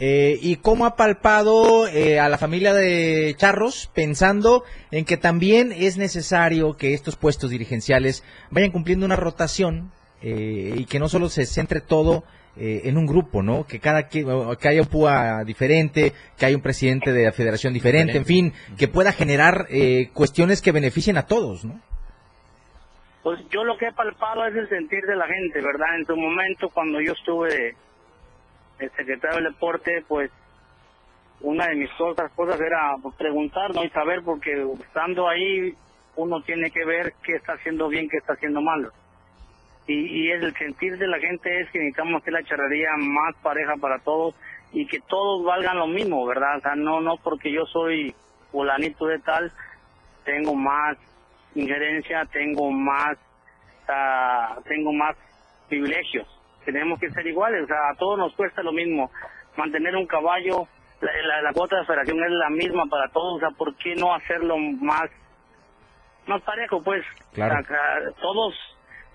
Eh, 0.00 0.38
¿Y 0.42 0.56
cómo 0.56 0.86
ha 0.86 0.96
palpado 0.96 1.86
eh, 1.86 2.18
a 2.18 2.28
la 2.28 2.36
familia 2.36 2.74
de 2.74 3.32
Charros 3.38 3.90
pensando 3.94 4.64
en 4.90 5.04
que 5.04 5.16
también 5.16 5.70
es 5.70 5.96
necesario 5.96 6.76
que 6.76 6.94
estos 6.94 7.14
puestos 7.14 7.50
dirigenciales 7.50 8.24
vayan 8.50 8.72
cumpliendo 8.72 9.06
una 9.06 9.14
rotación 9.14 9.92
eh, 10.20 10.74
y 10.78 10.86
que 10.86 10.98
no 10.98 11.08
solo 11.08 11.28
se 11.28 11.46
centre 11.46 11.80
todo 11.80 12.24
eh, 12.56 12.82
en 12.84 12.96
un 12.96 13.06
grupo, 13.06 13.42
¿no? 13.42 13.66
Que 13.66 13.78
cada 13.78 14.08
que, 14.08 14.24
que 14.60 14.68
haya 14.68 14.82
un 14.82 14.88
PUA 14.88 15.44
diferente, 15.44 16.12
que 16.36 16.46
haya 16.46 16.56
un 16.56 16.62
presidente 16.62 17.12
de 17.12 17.24
la 17.24 17.32
federación 17.32 17.72
diferente, 17.72 18.16
en 18.16 18.24
fin, 18.24 18.52
que 18.76 18.88
pueda 18.88 19.12
generar 19.12 19.66
eh, 19.70 20.10
cuestiones 20.12 20.62
que 20.62 20.72
beneficien 20.72 21.18
a 21.18 21.26
todos, 21.26 21.64
¿no? 21.64 21.80
Pues 23.24 23.40
yo 23.48 23.64
lo 23.64 23.78
que 23.78 23.86
he 23.86 23.92
palpado 23.92 24.46
es 24.46 24.54
el 24.54 24.68
sentir 24.68 25.02
de 25.06 25.16
la 25.16 25.26
gente, 25.26 25.62
¿verdad? 25.62 25.96
En 25.96 26.04
su 26.04 26.14
momento, 26.14 26.68
cuando 26.68 27.00
yo 27.00 27.12
estuve 27.12 27.74
el 28.78 28.90
secretario 28.90 29.36
del 29.36 29.54
deporte, 29.54 30.04
pues 30.06 30.30
una 31.40 31.68
de 31.68 31.76
mis 31.76 31.90
otras 31.98 32.30
cosas 32.32 32.60
era 32.60 32.94
preguntar, 33.16 33.74
¿no? 33.74 33.82
Y 33.82 33.88
saber, 33.88 34.20
porque 34.22 34.66
estando 34.78 35.26
ahí 35.26 35.74
uno 36.16 36.42
tiene 36.42 36.70
que 36.70 36.84
ver 36.84 37.14
qué 37.22 37.36
está 37.36 37.54
haciendo 37.54 37.88
bien, 37.88 38.10
qué 38.10 38.18
está 38.18 38.34
haciendo 38.34 38.60
mal. 38.60 38.90
Y, 39.86 39.94
y 39.94 40.30
el 40.30 40.54
sentir 40.56 40.98
de 40.98 41.06
la 41.06 41.18
gente 41.18 41.62
es 41.62 41.70
que 41.70 41.78
necesitamos 41.78 42.20
hacer 42.20 42.34
la 42.34 42.44
charrería 42.44 42.90
más 42.98 43.34
pareja 43.42 43.76
para 43.80 44.00
todos 44.00 44.34
y 44.70 44.86
que 44.86 45.00
todos 45.00 45.46
valgan 45.46 45.78
lo 45.78 45.86
mismo, 45.86 46.26
¿verdad? 46.26 46.58
O 46.58 46.60
sea, 46.60 46.74
no, 46.74 47.00
no 47.00 47.16
porque 47.16 47.50
yo 47.50 47.64
soy 47.64 48.14
fulanito 48.52 49.06
de 49.06 49.18
tal, 49.20 49.50
tengo 50.26 50.54
más 50.54 50.98
injerencia, 51.54 52.24
tengo 52.32 52.70
más, 52.70 53.16
uh, 53.88 54.60
tengo 54.62 54.92
más 54.92 55.16
privilegios. 55.68 56.26
Tenemos 56.64 56.98
que 56.98 57.10
ser 57.10 57.26
iguales, 57.26 57.64
o 57.64 57.66
sea, 57.66 57.90
a 57.90 57.94
todos 57.96 58.18
nos 58.18 58.34
cuesta 58.34 58.62
lo 58.62 58.72
mismo. 58.72 59.10
Mantener 59.56 59.94
un 59.96 60.06
caballo, 60.06 60.66
la, 61.00 61.12
la, 61.26 61.42
la 61.42 61.52
cuota 61.52 61.78
de 61.78 61.84
federación 61.86 62.22
es 62.24 62.30
la 62.30 62.50
misma 62.50 62.84
para 62.86 63.08
todos, 63.12 63.36
o 63.36 63.40
sea, 63.40 63.50
¿por 63.50 63.74
qué 63.76 63.94
no 63.94 64.14
hacerlo 64.14 64.56
más, 64.58 65.10
más 66.26 66.40
parejo? 66.42 66.82
Pues, 66.82 67.04
Claro. 67.34 67.60
o 67.60 67.66
sea, 67.66 67.98
todos 68.20 68.54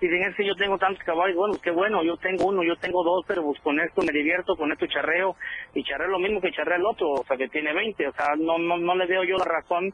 dicen, 0.00 0.22
es 0.22 0.36
que 0.36 0.46
yo 0.46 0.54
tengo 0.54 0.78
tantos 0.78 1.02
caballos, 1.04 1.36
bueno, 1.36 1.54
qué 1.62 1.70
bueno, 1.70 2.02
yo 2.02 2.16
tengo 2.18 2.46
uno, 2.46 2.62
yo 2.62 2.76
tengo 2.76 3.02
dos, 3.04 3.24
pero 3.26 3.42
pues 3.42 3.60
con 3.60 3.78
esto 3.80 4.00
me 4.02 4.12
divierto, 4.12 4.56
con 4.56 4.72
esto 4.72 4.86
charreo, 4.86 5.36
y 5.74 5.82
charreo 5.84 6.08
lo 6.08 6.18
mismo 6.18 6.40
que 6.40 6.52
charrea 6.52 6.78
el 6.78 6.86
otro, 6.86 7.10
o 7.10 7.24
sea, 7.24 7.36
que 7.36 7.48
tiene 7.48 7.74
20, 7.74 8.08
o 8.08 8.12
sea, 8.12 8.28
no, 8.38 8.58
no, 8.58 8.78
no 8.78 8.94
le 8.94 9.06
veo 9.06 9.24
yo 9.24 9.36
la 9.36 9.44
razón 9.44 9.92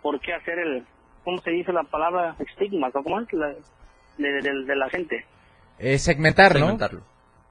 por 0.00 0.20
qué 0.20 0.34
hacer 0.34 0.58
el, 0.58 0.84
¿cómo 1.24 1.40
se 1.40 1.50
dice 1.50 1.72
la 1.72 1.84
palabra? 1.84 2.36
Estigma, 2.38 2.88
¿o 2.92 3.02
¿cómo 3.02 3.20
es? 3.20 3.32
La, 3.32 3.48
de, 4.18 4.42
de, 4.42 4.64
de 4.64 4.76
la 4.76 4.88
gente. 4.90 5.24
Eh, 5.78 5.98
segmentar, 5.98 6.52
¿no? 6.54 6.60
Segmentarlo. 6.60 7.02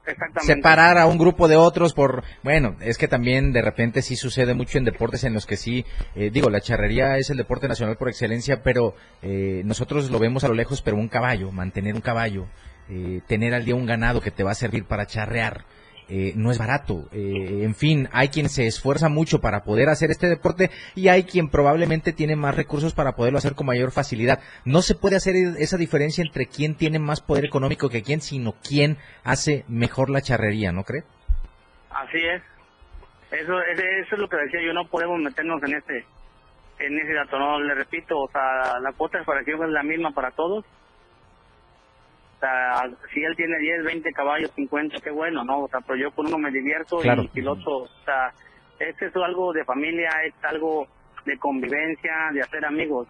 Exactamente. 0.03 0.41
separar 0.55 0.97
a 0.97 1.05
un 1.05 1.19
grupo 1.19 1.47
de 1.47 1.57
otros 1.57 1.93
por 1.93 2.23
bueno 2.41 2.75
es 2.81 2.97
que 2.97 3.07
también 3.07 3.53
de 3.53 3.61
repente 3.61 4.01
sí 4.01 4.15
sucede 4.15 4.55
mucho 4.55 4.79
en 4.79 4.83
deportes 4.83 5.23
en 5.25 5.33
los 5.35 5.45
que 5.45 5.57
sí 5.57 5.85
eh, 6.15 6.31
digo 6.31 6.49
la 6.49 6.59
charrería 6.59 7.17
es 7.17 7.29
el 7.29 7.37
deporte 7.37 7.67
nacional 7.67 7.97
por 7.97 8.09
excelencia 8.09 8.63
pero 8.63 8.95
eh, 9.21 9.61
nosotros 9.63 10.09
lo 10.09 10.17
vemos 10.17 10.43
a 10.43 10.47
lo 10.47 10.55
lejos 10.55 10.81
pero 10.81 10.97
un 10.97 11.07
caballo 11.07 11.51
mantener 11.51 11.93
un 11.93 12.01
caballo 12.01 12.47
eh, 12.89 13.21
tener 13.27 13.53
al 13.53 13.63
día 13.63 13.75
un 13.75 13.85
ganado 13.85 14.21
que 14.21 14.31
te 14.31 14.43
va 14.43 14.49
a 14.51 14.55
servir 14.55 14.85
para 14.85 15.05
charrear 15.05 15.65
eh, 16.13 16.33
no 16.35 16.51
es 16.51 16.57
barato. 16.57 17.07
Eh, 17.13 17.63
en 17.63 17.73
fin, 17.73 18.09
hay 18.11 18.27
quien 18.27 18.49
se 18.49 18.67
esfuerza 18.67 19.07
mucho 19.07 19.39
para 19.39 19.63
poder 19.63 19.87
hacer 19.87 20.11
este 20.11 20.27
deporte 20.27 20.69
y 20.93 21.07
hay 21.07 21.23
quien 21.23 21.47
probablemente 21.47 22.11
tiene 22.11 22.35
más 22.35 22.53
recursos 22.53 22.93
para 22.93 23.13
poderlo 23.13 23.37
hacer 23.37 23.55
con 23.55 23.67
mayor 23.67 23.91
facilidad. 23.91 24.41
No 24.65 24.81
se 24.81 24.95
puede 24.95 25.15
hacer 25.15 25.35
esa 25.57 25.77
diferencia 25.77 26.21
entre 26.21 26.47
quién 26.47 26.75
tiene 26.75 26.99
más 26.99 27.21
poder 27.21 27.45
económico 27.45 27.87
que 27.87 28.03
quién, 28.03 28.19
sino 28.19 28.55
quién 28.61 28.97
hace 29.23 29.63
mejor 29.69 30.09
la 30.09 30.21
charrería, 30.21 30.73
¿no 30.73 30.83
cree? 30.83 31.03
Así 31.89 32.17
es. 32.17 32.41
Eso, 33.31 33.61
es 33.61 34.19
lo 34.19 34.27
que 34.27 34.35
decía 34.35 34.59
yo, 34.65 34.73
no 34.73 34.89
podemos 34.89 35.17
meternos 35.17 35.63
en 35.63 35.75
ese 35.75 36.05
en 36.79 36.99
ese 36.99 37.13
dato, 37.13 37.39
no, 37.39 37.61
le 37.61 37.73
repito, 37.75 38.19
o 38.19 38.29
sea, 38.31 38.79
la 38.81 38.91
cuota 38.91 39.17
de 39.19 39.23
separación 39.23 39.63
es 39.63 39.69
la 39.69 39.83
misma 39.83 40.11
para 40.11 40.31
todos. 40.31 40.65
O 42.41 42.43
sea, 42.43 42.89
si 43.13 43.23
él 43.23 43.35
tiene 43.35 43.55
10, 43.59 43.83
20 43.83 44.11
caballos, 44.13 44.49
50, 44.55 44.97
qué 45.03 45.11
bueno, 45.11 45.43
¿no? 45.43 45.59
O 45.59 45.67
sea, 45.67 45.79
pero 45.81 45.95
yo 45.99 46.11
con 46.11 46.25
uno 46.25 46.39
me 46.39 46.49
divierto 46.49 46.97
Claro. 46.97 47.21
y 47.21 47.27
piloto, 47.27 47.83
o 47.83 47.87
sea, 48.03 48.31
este 48.79 49.05
es 49.05 49.15
algo 49.15 49.53
de 49.53 49.63
familia, 49.63 50.09
es 50.25 50.33
algo 50.43 50.87
de 51.25 51.37
convivencia, 51.37 52.11
de 52.33 52.41
hacer 52.41 52.65
amigos. 52.65 53.07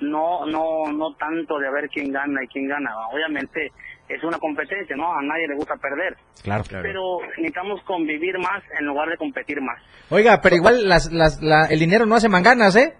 No, 0.00 0.46
no, 0.46 0.92
no 0.92 1.12
tanto 1.16 1.58
de 1.58 1.68
ver 1.72 1.88
quién 1.88 2.12
gana 2.12 2.44
y 2.44 2.46
quién 2.46 2.68
gana. 2.68 2.88
Obviamente 3.12 3.72
es 4.08 4.22
una 4.22 4.38
competencia, 4.38 4.94
¿no? 4.94 5.12
A 5.12 5.20
nadie 5.22 5.48
le 5.48 5.56
gusta 5.56 5.74
perder. 5.74 6.16
Claro, 6.44 6.62
Pero 6.70 7.18
necesitamos 7.36 7.82
convivir 7.82 8.38
más 8.38 8.62
en 8.78 8.86
lugar 8.86 9.08
de 9.08 9.16
competir 9.16 9.60
más. 9.60 9.82
Oiga, 10.08 10.40
pero 10.40 10.54
igual 10.54 10.88
las, 10.88 11.10
las, 11.12 11.42
la- 11.42 11.66
el 11.66 11.80
dinero 11.80 12.06
no 12.06 12.14
hace 12.14 12.28
manganas, 12.28 12.76
¿eh? 12.76 12.94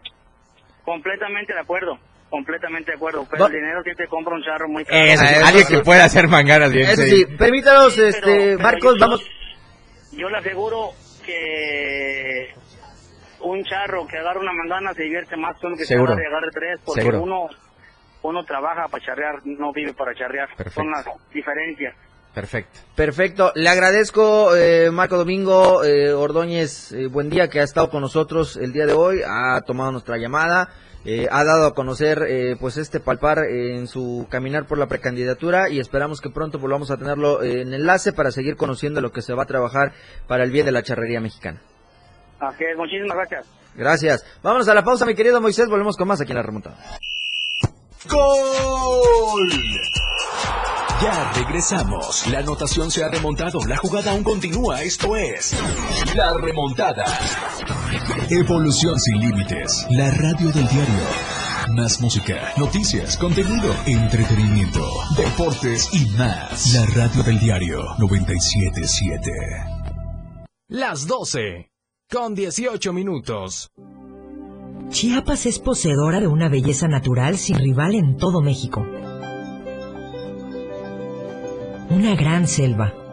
Completamente 0.84 1.52
de 1.52 1.60
acuerdo, 1.60 1.98
completamente 2.30 2.90
de 2.92 2.96
acuerdo. 2.96 3.26
Pero 3.30 3.44
Va- 3.44 3.46
el 3.48 3.54
dinero 3.54 3.82
sí 3.84 3.90
te 3.96 4.06
compra 4.08 4.34
un 4.34 4.42
charro 4.42 4.68
muy 4.68 4.84
caro. 4.84 5.04
Eso, 5.04 5.24
eso 5.24 5.46
alguien 5.46 5.66
que 5.66 5.78
pueda 5.80 6.04
hacer 6.04 6.28
manganas 6.28 6.72
bien. 6.72 6.90
Eso 6.90 7.02
sí. 7.02 7.24
permítanos, 7.38 7.92
Sí, 7.94 8.02
este, 8.02 8.20
pero- 8.22 8.36
pero 8.42 8.58
Marcos, 8.60 8.94
yo- 8.94 9.00
vamos. 9.00 9.30
Yo 10.12 10.28
le 10.28 10.38
aseguro 10.38 10.90
que 11.24 12.48
un 13.40 13.62
charro 13.64 14.06
que 14.06 14.18
agarra 14.18 14.40
una 14.40 14.52
mangana 14.52 14.92
se 14.94 15.02
divierte 15.02 15.36
más 15.36 15.56
que 15.58 15.66
uno 15.66 15.76
que 15.76 15.84
se 15.84 15.94
Seguro. 15.94 16.14
y 16.20 16.26
agarre 16.26 16.48
tres, 16.52 16.80
porque 16.84 17.02
Seguro. 17.02 17.22
uno 17.22 17.48
uno 18.20 18.44
trabaja 18.44 18.88
para 18.88 19.04
charrear, 19.04 19.36
no 19.44 19.72
vive 19.72 19.94
para 19.94 20.12
charrear. 20.12 20.48
Perfecto. 20.56 20.80
Son 20.80 20.90
las 20.90 21.06
diferencias. 21.32 21.94
Perfecto. 22.34 22.80
Perfecto, 22.96 23.52
le 23.54 23.68
agradezco 23.68 24.56
eh, 24.56 24.90
Marco 24.90 25.16
Domingo 25.16 25.84
eh, 25.84 26.12
Ordóñez, 26.12 26.90
eh, 26.92 27.06
buen 27.06 27.30
día 27.30 27.48
que 27.48 27.60
ha 27.60 27.62
estado 27.62 27.90
con 27.90 28.00
nosotros 28.02 28.56
el 28.56 28.72
día 28.72 28.86
de 28.86 28.92
hoy, 28.92 29.20
ha 29.24 29.60
tomado 29.62 29.92
nuestra 29.92 30.16
llamada, 30.18 30.68
eh, 31.04 31.28
ha 31.30 31.44
dado 31.44 31.66
a 31.66 31.74
conocer 31.74 32.22
eh, 32.28 32.56
pues 32.58 32.76
este 32.76 33.00
palpar 33.00 33.38
eh, 33.38 33.76
en 33.76 33.86
su 33.86 34.26
caminar 34.30 34.66
por 34.66 34.78
la 34.78 34.86
precandidatura 34.86 35.68
y 35.68 35.78
esperamos 35.80 36.20
que 36.20 36.30
pronto 36.30 36.58
volvamos 36.58 36.90
a 36.90 36.96
tenerlo 36.96 37.42
eh, 37.42 37.62
en 37.62 37.72
enlace 37.72 38.12
para 38.12 38.30
seguir 38.30 38.56
conociendo 38.56 39.00
lo 39.00 39.12
que 39.12 39.22
se 39.22 39.34
va 39.34 39.44
a 39.44 39.46
trabajar 39.46 39.92
para 40.26 40.44
el 40.44 40.50
bien 40.50 40.66
de 40.66 40.72
la 40.72 40.82
charrería 40.82 41.20
mexicana. 41.20 41.60
Así 42.40 42.64
es, 42.64 42.76
muchísimas 42.76 43.16
gracias. 43.16 43.46
Gracias. 43.74 44.24
Vámonos 44.42 44.68
a 44.68 44.74
la 44.74 44.84
pausa, 44.84 45.06
mi 45.06 45.14
querido 45.14 45.40
Moisés, 45.40 45.68
volvemos 45.68 45.96
con 45.96 46.08
más 46.08 46.20
aquí 46.20 46.32
en 46.32 46.36
la 46.36 46.42
remontada. 46.42 46.76
¡Gol! 48.08 49.50
Ya 51.00 51.30
regresamos. 51.32 52.26
La 52.26 52.40
anotación 52.40 52.90
se 52.90 53.04
ha 53.04 53.08
remontado. 53.08 53.60
La 53.68 53.76
jugada 53.76 54.10
aún 54.10 54.24
continúa. 54.24 54.82
Esto 54.82 55.14
es 55.16 55.56
La 56.16 56.34
Remontada. 56.34 57.04
Evolución 58.30 59.00
sin 59.00 59.20
límites. 59.20 59.86
La 59.88 60.10
radio 60.10 60.52
del 60.52 60.68
diario. 60.68 61.00
Más 61.74 61.98
música, 62.02 62.52
noticias, 62.58 63.16
contenido, 63.16 63.74
entretenimiento, 63.86 64.86
deportes 65.16 65.88
y 65.94 66.04
más. 66.18 66.74
La 66.74 66.84
radio 66.94 67.22
del 67.22 67.38
diario 67.38 67.78
977. 67.98 69.30
Las 70.68 71.06
12, 71.06 71.70
con 72.10 72.34
18 72.34 72.92
minutos. 72.92 73.70
Chiapas 74.90 75.46
es 75.46 75.58
poseedora 75.58 76.20
de 76.20 76.26
una 76.26 76.50
belleza 76.50 76.86
natural 76.86 77.38
sin 77.38 77.56
rival 77.56 77.94
en 77.94 78.18
todo 78.18 78.42
México. 78.42 78.86
Una 81.88 82.14
gran 82.14 82.46
selva, 82.46 82.92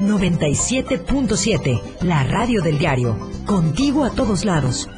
97.7, 0.00 2.02
la 2.02 2.24
radio 2.24 2.62
del 2.62 2.78
diario. 2.78 3.16
Contigo 3.46 4.04
a 4.04 4.10
todos 4.10 4.44
lados. 4.44 4.88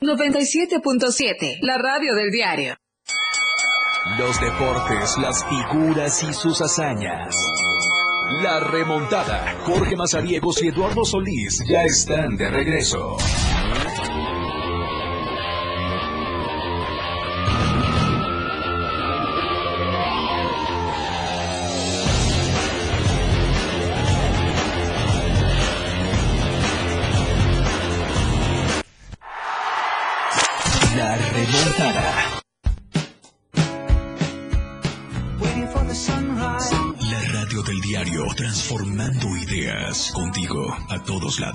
97.7, 0.00 1.58
la 1.62 1.78
radio 1.78 2.14
del 2.14 2.30
diario. 2.30 2.76
Los 4.18 4.40
deportes, 4.40 5.16
las 5.18 5.44
figuras 5.44 6.22
y 6.22 6.32
sus 6.32 6.62
hazañas. 6.62 7.34
La 8.42 8.60
remontada. 8.60 9.56
Jorge 9.64 9.96
Mazariegos 9.96 10.62
y 10.62 10.68
Eduardo 10.68 11.04
Solís 11.04 11.62
ya 11.68 11.82
están 11.82 12.36
de 12.36 12.48
regreso. 12.50 13.16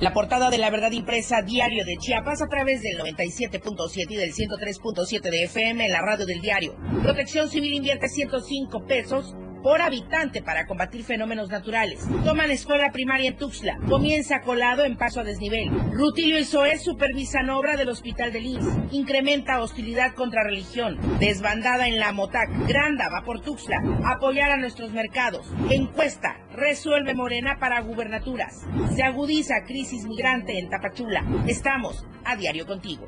La 0.00 0.14
portada 0.14 0.48
de 0.48 0.56
la 0.56 0.70
verdad 0.70 0.92
impresa 0.92 1.42
diario 1.42 1.84
de 1.84 1.98
Chiapas 1.98 2.40
a 2.40 2.48
través 2.48 2.80
del 2.80 2.98
97.7 2.98 4.06
y 4.08 4.16
del 4.16 4.32
103.7 4.32 5.20
de 5.20 5.42
FM 5.44 5.84
en 5.84 5.92
la 5.92 6.00
radio 6.00 6.24
del 6.24 6.40
diario. 6.40 6.74
Protección 7.02 7.50
Civil 7.50 7.74
invierte 7.74 8.08
105 8.08 8.86
pesos 8.86 9.36
por 9.62 9.82
habitante 9.82 10.42
para 10.42 10.66
combatir 10.66 11.04
fenómenos 11.04 11.50
naturales. 11.50 12.06
Toman 12.24 12.50
escuela 12.50 12.92
primaria 12.92 13.28
en 13.28 13.36
Tuxtla. 13.36 13.78
Comienza 13.88 14.40
colado 14.40 14.84
en 14.84 14.96
paso 14.96 15.20
a 15.20 15.24
desnivel. 15.24 15.70
Rutilio 15.92 16.38
y 16.38 16.44
Zoé 16.44 16.78
supervisan 16.78 17.50
obra 17.50 17.76
del 17.76 17.88
Hospital 17.88 18.32
de 18.32 18.40
Lins. 18.40 18.92
Incrementa 18.92 19.60
hostilidad 19.60 20.14
contra 20.14 20.44
religión. 20.44 20.98
Desbandada 21.18 21.88
en 21.88 21.98
la 21.98 22.12
Motac. 22.12 22.48
Granda 22.66 23.08
va 23.08 23.22
por 23.22 23.40
Tuxtla. 23.40 23.82
Apoyar 24.04 24.50
a 24.50 24.56
nuestros 24.56 24.92
mercados. 24.92 25.46
Encuesta. 25.70 26.36
Resuelve 26.52 27.14
Morena 27.14 27.58
para 27.58 27.80
gubernaturas. 27.80 28.66
Se 28.94 29.02
agudiza 29.02 29.64
crisis 29.66 30.04
migrante 30.04 30.58
en 30.58 30.68
Tapachula. 30.68 31.24
Estamos 31.46 32.04
a 32.24 32.36
diario 32.36 32.66
contigo. 32.66 33.06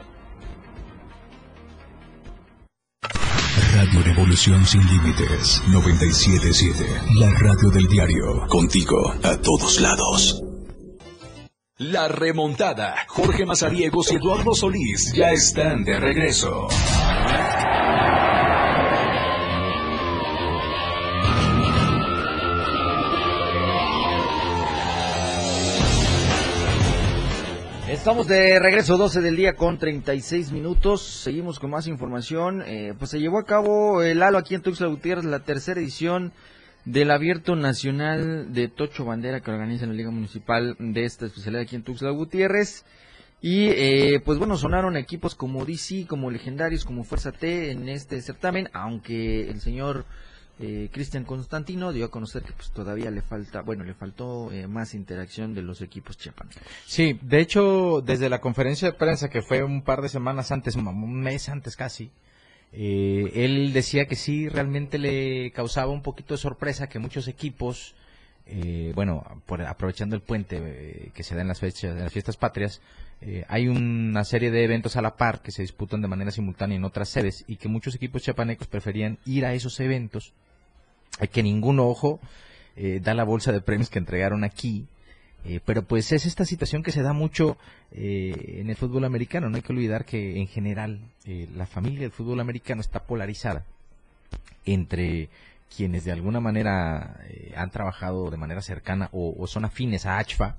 Radio 3.85 4.01
Revolución 4.05 4.65
Sin 4.65 4.81
Límites 4.87 5.61
977. 5.67 6.85
La 7.17 7.29
radio 7.31 7.69
del 7.71 7.89
diario. 7.89 8.47
Contigo 8.47 9.13
a 9.25 9.37
todos 9.39 9.81
lados. 9.81 10.41
La 11.79 12.07
remontada. 12.07 12.95
Jorge 13.09 13.45
Mazariegos 13.45 14.13
y 14.13 14.15
Eduardo 14.15 14.55
Solís 14.55 15.13
ya 15.17 15.33
están 15.33 15.83
de 15.83 15.99
regreso. 15.99 16.69
Estamos 28.03 28.27
de 28.27 28.59
regreso 28.59 28.97
12 28.97 29.21
del 29.21 29.37
día 29.37 29.55
con 29.55 29.79
36 29.79 30.51
minutos. 30.51 31.03
Seguimos 31.03 31.61
con 31.61 31.71
más 31.71 31.87
información. 31.87 32.61
Eh, 32.67 32.95
pues 32.99 33.13
se 33.13 33.21
llevó 33.21 33.39
a 33.39 33.45
cabo 33.45 34.03
el 34.03 34.25
halo 34.25 34.39
aquí 34.39 34.57
en 34.57 34.63
Tuxtla 34.63 34.89
Gutiérrez, 34.89 35.25
la 35.25 35.45
tercera 35.45 35.81
edición 35.81 36.33
del 36.85 37.13
Abierto 37.13 37.55
Nacional 37.55 38.53
de 38.53 38.67
Tocho 38.67 39.05
Bandera 39.05 39.41
que 39.41 39.53
organiza 39.53 39.87
la 39.87 39.93
Liga 39.93 40.11
Municipal 40.11 40.75
de 40.81 41.05
esta 41.05 41.27
especialidad 41.27 41.63
aquí 41.63 41.77
en 41.77 41.85
Tuxtla 41.85 42.11
Gutiérrez. 42.11 42.85
Y 43.41 43.69
eh, 43.69 44.21
pues 44.25 44.37
bueno, 44.37 44.57
sonaron 44.59 44.97
equipos 44.97 45.37
como 45.37 45.65
DC, 45.65 46.07
como 46.09 46.33
Legendarios, 46.33 46.85
como 46.85 47.05
Fuerza 47.05 47.31
T 47.31 47.71
en 47.71 47.89
este 47.89 48.21
certamen, 48.21 48.69
aunque 48.73 49.49
el 49.49 49.61
señor 49.61 50.07
eh, 50.63 50.89
Cristian 50.93 51.25
Constantino 51.25 51.93
dio 51.93 52.05
a 52.07 52.11
conocer 52.11 52.43
que 52.45 52.53
pues 52.53 52.71
todavía 52.71 53.11
le 53.11 53.21
falta, 53.21 53.61
bueno, 53.63 53.85
le 53.85 53.95
faltó 53.95 54.51
eh, 54.53 54.67
más 54.69 54.95
interacción 54.95 55.55
de 55.55 55.63
los 55.63 55.83
equipos 55.83 56.17
chiapaneros. 56.17 56.63
Sí, 56.87 57.19
de 57.21 57.41
hecho, 57.41 58.01
desde 58.01 58.29
la 58.31 58.41
conferencia 58.41 58.91
de 58.91 58.97
prensa 58.97 59.29
que 59.29 59.43
fue 59.43 59.63
un 59.65 59.83
par 59.83 60.01
de 60.03 60.09
semanas 60.09 60.53
antes, 60.53 60.77
un 60.77 61.21
mes 61.21 61.49
antes 61.49 61.77
casi, 61.77 62.11
eh, 62.73 63.31
él 63.35 63.73
decía 63.73 64.07
que 64.07 64.17
sí, 64.17 64.49
realmente 64.49 64.99
le 64.99 65.51
causaba 65.51 65.91
un 65.93 66.03
poquito 66.03 66.35
de 66.35 66.39
sorpresa 66.39 66.89
que 66.89 66.99
muchos 66.99 67.29
equipos, 67.29 67.95
eh, 68.47 68.93
bueno, 68.95 69.43
por- 69.47 69.63
aprovechando 69.63 70.17
el 70.17 70.23
puente 70.23 71.11
que 71.15 71.23
se 71.23 71.35
da 71.35 71.43
en 71.43 71.49
las, 71.49 71.61
fechas, 71.61 71.97
en 71.97 72.05
las 72.05 72.13
fiestas 72.13 72.37
patrias, 72.37 72.81
hay 73.47 73.69
una 73.69 74.25
serie 74.25 74.51
de 74.51 74.65
eventos 74.65 74.97
a 74.97 75.03
la 75.03 75.17
par 75.17 75.43
que 75.43 75.53
se 75.53 75.63
disputan 75.63 76.03
de 76.03 76.09
manera 76.09 76.33
simultánea 76.33 76.77
en 76.77 76.85
otras 76.85 77.09
sedes 77.09 77.45
y 77.47 77.55
que 77.57 77.69
muchos 77.69 77.95
equipos 77.95 78.23
chiapanecos 78.23 78.67
preferían 78.67 79.19
ir 79.27 79.45
a 79.47 79.55
esos 79.55 79.79
eventos, 79.79 80.33
que 81.29 81.43
ningún 81.43 81.81
ojo 81.81 82.21
eh, 82.77 83.01
da 83.03 83.15
la 83.15 83.25
bolsa 83.25 83.53
de 83.53 83.61
premios 83.61 83.91
que 83.91 83.99
entregaron 83.99 84.45
aquí, 84.45 84.87
eh, 85.45 85.61
pero 85.65 85.83
pues 85.83 86.13
es 86.13 86.25
esta 86.25 86.45
situación 86.45 86.83
que 86.83 86.93
se 86.93 87.03
da 87.03 87.13
mucho 87.13 87.57
eh, 87.91 88.59
en 88.61 88.71
el 88.71 88.77
fútbol 88.77 89.05
americano. 89.05 89.49
No 89.49 89.57
hay 89.57 89.63
que 89.63 89.73
olvidar 89.73 90.05
que 90.05 90.39
en 90.39 90.47
general 90.47 91.01
eh, 91.25 91.49
la 91.57 91.67
familia 91.67 92.01
del 92.01 92.13
fútbol 92.13 92.41
americano 92.41 92.81
está 92.81 93.01
polarizada 93.01 93.65
entre 94.65 95.29
quienes 95.75 96.05
de 96.05 96.13
alguna 96.13 96.39
manera 96.39 97.17
han 97.57 97.71
trabajado 97.71 98.31
de 98.31 98.37
manera 98.37 98.61
cercana 98.61 99.09
o, 99.13 99.47
son 99.47 99.65
afines 99.65 100.07
a 100.07 100.19
ACHFA 100.19 100.55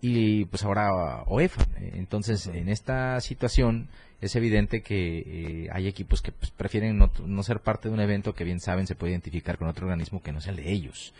y 0.00 0.44
pues 0.46 0.62
ahora 0.64 1.24
OEFA. 1.26 1.66
Entonces, 1.94 2.46
en 2.46 2.68
esta 2.68 3.20
situación 3.20 3.88
es 4.20 4.34
evidente 4.36 4.82
que 4.82 5.18
eh, 5.18 5.68
hay 5.72 5.86
equipos 5.86 6.22
que 6.22 6.32
pues, 6.32 6.50
prefieren 6.50 6.98
no, 6.98 7.10
no 7.24 7.42
ser 7.42 7.60
parte 7.60 7.88
de 7.88 7.94
un 7.94 8.00
evento 8.00 8.34
que 8.34 8.44
bien 8.44 8.60
saben 8.60 8.86
se 8.86 8.94
puede 8.94 9.12
identificar 9.12 9.58
con 9.58 9.68
otro 9.68 9.86
organismo 9.86 10.22
que 10.22 10.32
no 10.32 10.40
sea 10.40 10.50
el 10.50 10.56
de 10.56 10.72
ellos. 10.72 11.14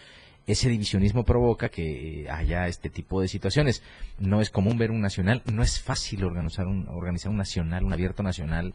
Ese 0.48 0.70
divisionismo 0.70 1.24
provoca 1.24 1.68
que 1.68 2.22
eh, 2.22 2.30
haya 2.30 2.66
este 2.68 2.88
tipo 2.88 3.20
de 3.20 3.28
situaciones. 3.28 3.82
No 4.18 4.40
es 4.40 4.50
común 4.50 4.78
ver 4.78 4.90
un 4.90 5.00
nacional, 5.00 5.42
no 5.52 5.62
es 5.62 5.80
fácil 5.80 6.24
organizar 6.24 6.66
un, 6.66 6.88
organizar 6.88 7.30
un 7.30 7.36
nacional, 7.36 7.84
un 7.84 7.92
abierto 7.92 8.22
nacional. 8.22 8.72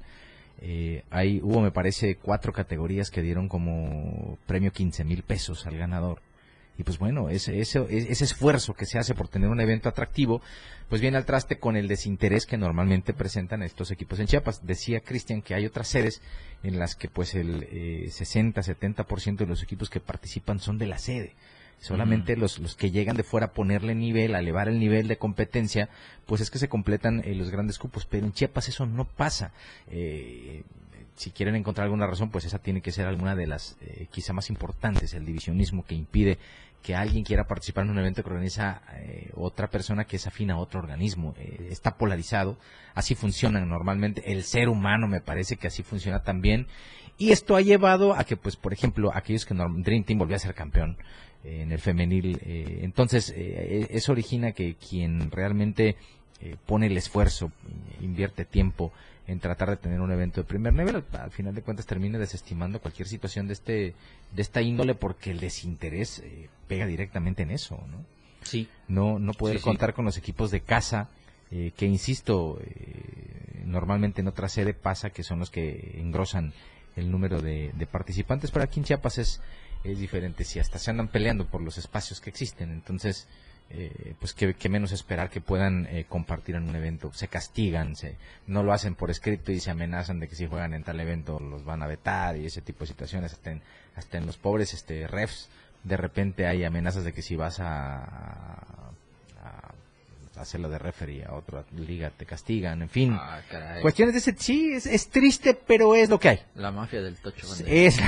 Eh, 0.61 1.03
hay, 1.09 1.41
hubo, 1.41 1.61
me 1.61 1.71
parece, 1.71 2.15
cuatro 2.15 2.53
categorías 2.53 3.09
que 3.09 3.23
dieron 3.23 3.49
como 3.49 4.37
premio 4.45 4.71
15 4.71 5.03
mil 5.03 5.23
pesos 5.23 5.65
al 5.65 5.77
ganador. 5.77 6.21
Y 6.77 6.83
pues 6.83 6.97
bueno, 6.97 7.29
ese, 7.29 7.59
ese, 7.59 7.85
ese 7.89 8.23
esfuerzo 8.23 8.73
que 8.73 8.85
se 8.85 8.97
hace 8.97 9.13
por 9.13 9.27
tener 9.27 9.49
un 9.49 9.61
evento 9.61 9.89
atractivo, 9.89 10.41
pues 10.89 11.01
viene 11.01 11.17
al 11.17 11.25
traste 11.25 11.59
con 11.59 11.75
el 11.75 11.87
desinterés 11.87 12.45
que 12.45 12.57
normalmente 12.57 13.13
presentan 13.13 13.61
estos 13.61 13.91
equipos 13.91 14.19
en 14.19 14.27
Chiapas. 14.27 14.65
Decía 14.65 15.01
Cristian 15.01 15.41
que 15.41 15.53
hay 15.53 15.65
otras 15.65 15.87
sedes 15.87 16.21
en 16.63 16.79
las 16.79 16.95
que 16.95 17.09
pues 17.09 17.35
el 17.35 17.67
eh, 17.71 18.05
60-70% 18.09 19.37
de 19.37 19.45
los 19.45 19.61
equipos 19.61 19.89
que 19.89 19.99
participan 19.99 20.59
son 20.59 20.77
de 20.77 20.87
la 20.87 20.97
sede. 20.97 21.33
Solamente 21.79 22.37
los, 22.37 22.59
los 22.59 22.75
que 22.75 22.91
llegan 22.91 23.17
de 23.17 23.23
fuera 23.23 23.47
a 23.47 23.51
ponerle 23.51 23.93
nivel, 23.93 24.35
a 24.35 24.39
elevar 24.39 24.69
el 24.69 24.79
nivel 24.79 25.09
de 25.09 25.17
competencia, 25.17 25.89
pues 26.25 26.39
es 26.39 26.49
que 26.49 26.57
se 26.57 26.69
completan 26.69 27.21
eh, 27.25 27.35
los 27.35 27.49
grandes 27.49 27.77
cupos. 27.77 28.05
Pero 28.05 28.25
en 28.25 28.31
Chiapas 28.31 28.69
eso 28.69 28.85
no 28.85 29.03
pasa. 29.03 29.51
Eh, 29.91 30.63
si 31.15 31.31
quieren 31.31 31.55
encontrar 31.55 31.85
alguna 31.85 32.07
razón, 32.07 32.29
pues 32.29 32.45
esa 32.45 32.59
tiene 32.59 32.81
que 32.81 32.91
ser 32.91 33.05
alguna 33.07 33.35
de 33.35 33.47
las 33.47 33.77
eh, 33.81 34.07
quizá 34.11 34.33
más 34.33 34.49
importantes, 34.49 35.13
el 35.13 35.25
divisionismo 35.25 35.85
que 35.85 35.95
impide 35.95 36.39
que 36.81 36.95
alguien 36.95 37.23
quiera 37.23 37.45
participar 37.45 37.85
en 37.85 37.91
un 37.91 37.99
evento 37.99 38.23
que 38.23 38.29
organiza 38.29 38.81
eh, 38.95 39.29
otra 39.35 39.69
persona 39.69 40.03
que 40.03 40.17
es 40.17 40.27
afín 40.27 40.51
a 40.51 40.57
otro 40.57 40.81
organismo. 40.81 41.33
Eh, 41.37 41.69
está 41.71 41.97
polarizado, 41.97 42.57
así 42.93 43.15
funcionan 43.15 43.69
normalmente. 43.69 44.33
El 44.33 44.43
ser 44.43 44.67
humano 44.67 45.07
me 45.07 45.21
parece 45.21 45.55
que 45.55 45.67
así 45.67 45.81
funciona 45.81 46.23
también. 46.23 46.67
Y 47.17 47.31
esto 47.31 47.55
ha 47.55 47.61
llevado 47.61 48.15
a 48.15 48.25
que, 48.25 48.35
pues, 48.35 48.57
por 48.57 48.73
ejemplo, 48.73 49.11
aquellos 49.13 49.45
que 49.45 49.53
Dream 49.53 50.03
Team 50.03 50.19
volvió 50.19 50.35
a 50.35 50.39
ser 50.39 50.55
campeón 50.55 50.97
en 51.45 51.71
el 51.71 51.79
femenil, 51.79 52.39
entonces 52.45 53.33
eso 53.35 54.13
origina 54.13 54.53
que 54.53 54.75
quien 54.75 55.29
realmente 55.29 55.97
pone 56.65 56.87
el 56.87 56.97
esfuerzo, 56.97 57.51
invierte 58.01 58.45
tiempo 58.45 58.93
en 59.27 59.39
tratar 59.39 59.69
de 59.69 59.77
tener 59.77 60.01
un 60.01 60.11
evento 60.11 60.41
de 60.41 60.47
primer 60.47 60.73
nivel, 60.73 61.03
al 61.13 61.31
final 61.31 61.55
de 61.55 61.61
cuentas 61.61 61.85
termina 61.85 62.19
desestimando 62.19 62.79
cualquier 62.81 63.07
situación 63.07 63.47
de 63.47 63.53
este 63.53 63.95
de 64.33 64.41
esta 64.41 64.61
índole 64.61 64.95
porque 64.95 65.31
el 65.31 65.39
desinterés 65.39 66.19
eh, 66.19 66.49
pega 66.67 66.85
directamente 66.85 67.43
en 67.43 67.51
eso, 67.51 67.75
¿no? 67.89 68.05
Sí. 68.43 68.67
No 68.87 69.19
no 69.19 69.33
poder 69.33 69.55
Sí, 69.57 69.59
sí. 69.59 69.63
contar 69.63 69.93
con 69.93 70.03
los 70.05 70.17
equipos 70.17 70.51
de 70.51 70.59
casa 70.61 71.09
eh, 71.51 71.71
que 71.77 71.85
insisto 71.85 72.59
eh, 72.61 73.63
normalmente 73.65 74.21
en 74.21 74.27
otra 74.27 74.49
sede 74.49 74.73
pasa 74.73 75.11
que 75.11 75.23
son 75.23 75.39
los 75.39 75.49
que 75.49 75.95
engrosan 75.99 76.51
el 76.95 77.09
número 77.09 77.41
de, 77.41 77.71
de 77.75 77.87
participantes, 77.87 78.51
pero 78.51 78.63
aquí 78.65 78.79
en 78.79 78.85
Chiapas 78.85 79.17
es 79.17 79.41
es 79.85 79.99
diferente, 79.99 80.45
si 80.45 80.59
hasta 80.59 80.79
se 80.79 80.91
andan 80.91 81.09
peleando 81.09 81.45
por 81.45 81.61
los 81.61 81.77
espacios 81.77 82.21
que 82.21 82.29
existen, 82.29 82.71
entonces 82.71 83.27
eh, 83.75 84.13
pues 84.19 84.33
que, 84.33 84.69
menos 84.69 84.91
esperar 84.91 85.31
que 85.31 85.41
puedan 85.41 85.87
eh, 85.87 86.05
compartir 86.07 86.55
en 86.55 86.69
un 86.69 86.75
evento. 86.75 87.11
Se 87.13 87.27
castigan, 87.27 87.95
se, 87.95 88.15
no 88.45 88.61
lo 88.61 88.71
hacen 88.71 88.93
por 88.93 89.09
escrito 89.09 89.51
y 89.51 89.59
se 89.59 89.71
amenazan 89.71 90.19
de 90.19 90.27
que 90.27 90.35
si 90.35 90.45
juegan 90.45 90.75
en 90.75 90.83
tal 90.83 90.99
evento 90.99 91.39
los 91.39 91.65
van 91.65 91.81
a 91.81 91.87
vetar 91.87 92.37
y 92.37 92.45
ese 92.45 92.61
tipo 92.61 92.81
de 92.81 92.87
situaciones. 92.87 93.33
Hasta 93.33 93.51
en, 93.51 93.61
hasta 93.95 94.19
en 94.19 94.27
los 94.27 94.37
pobres 94.37 94.75
este, 94.75 95.07
refs, 95.07 95.49
de 95.83 95.97
repente 95.97 96.45
hay 96.45 96.63
amenazas 96.63 97.03
de 97.03 97.13
que 97.13 97.23
si 97.23 97.35
vas 97.35 97.59
a, 97.59 98.91
hacerlo 100.35 100.67
de 100.67 100.79
referee 100.79 101.23
a 101.25 101.33
otra 101.33 101.63
liga 101.75 102.11
te 102.11 102.25
castigan, 102.25 102.81
en 102.81 102.89
fin. 102.89 103.13
Ah, 103.13 103.41
cuestiones 103.81 104.13
de 104.13 104.19
ese, 104.19 104.35
sí, 104.37 104.73
es, 104.73 105.09
triste, 105.09 105.53
pero 105.53 105.95
es 105.95 106.09
lo 106.09 106.19
que 106.19 106.29
hay. 106.29 106.39
La 106.55 106.71
mafia 106.71 107.01
del 107.01 107.17
tocho. 107.17 107.47
Es, 107.65 107.99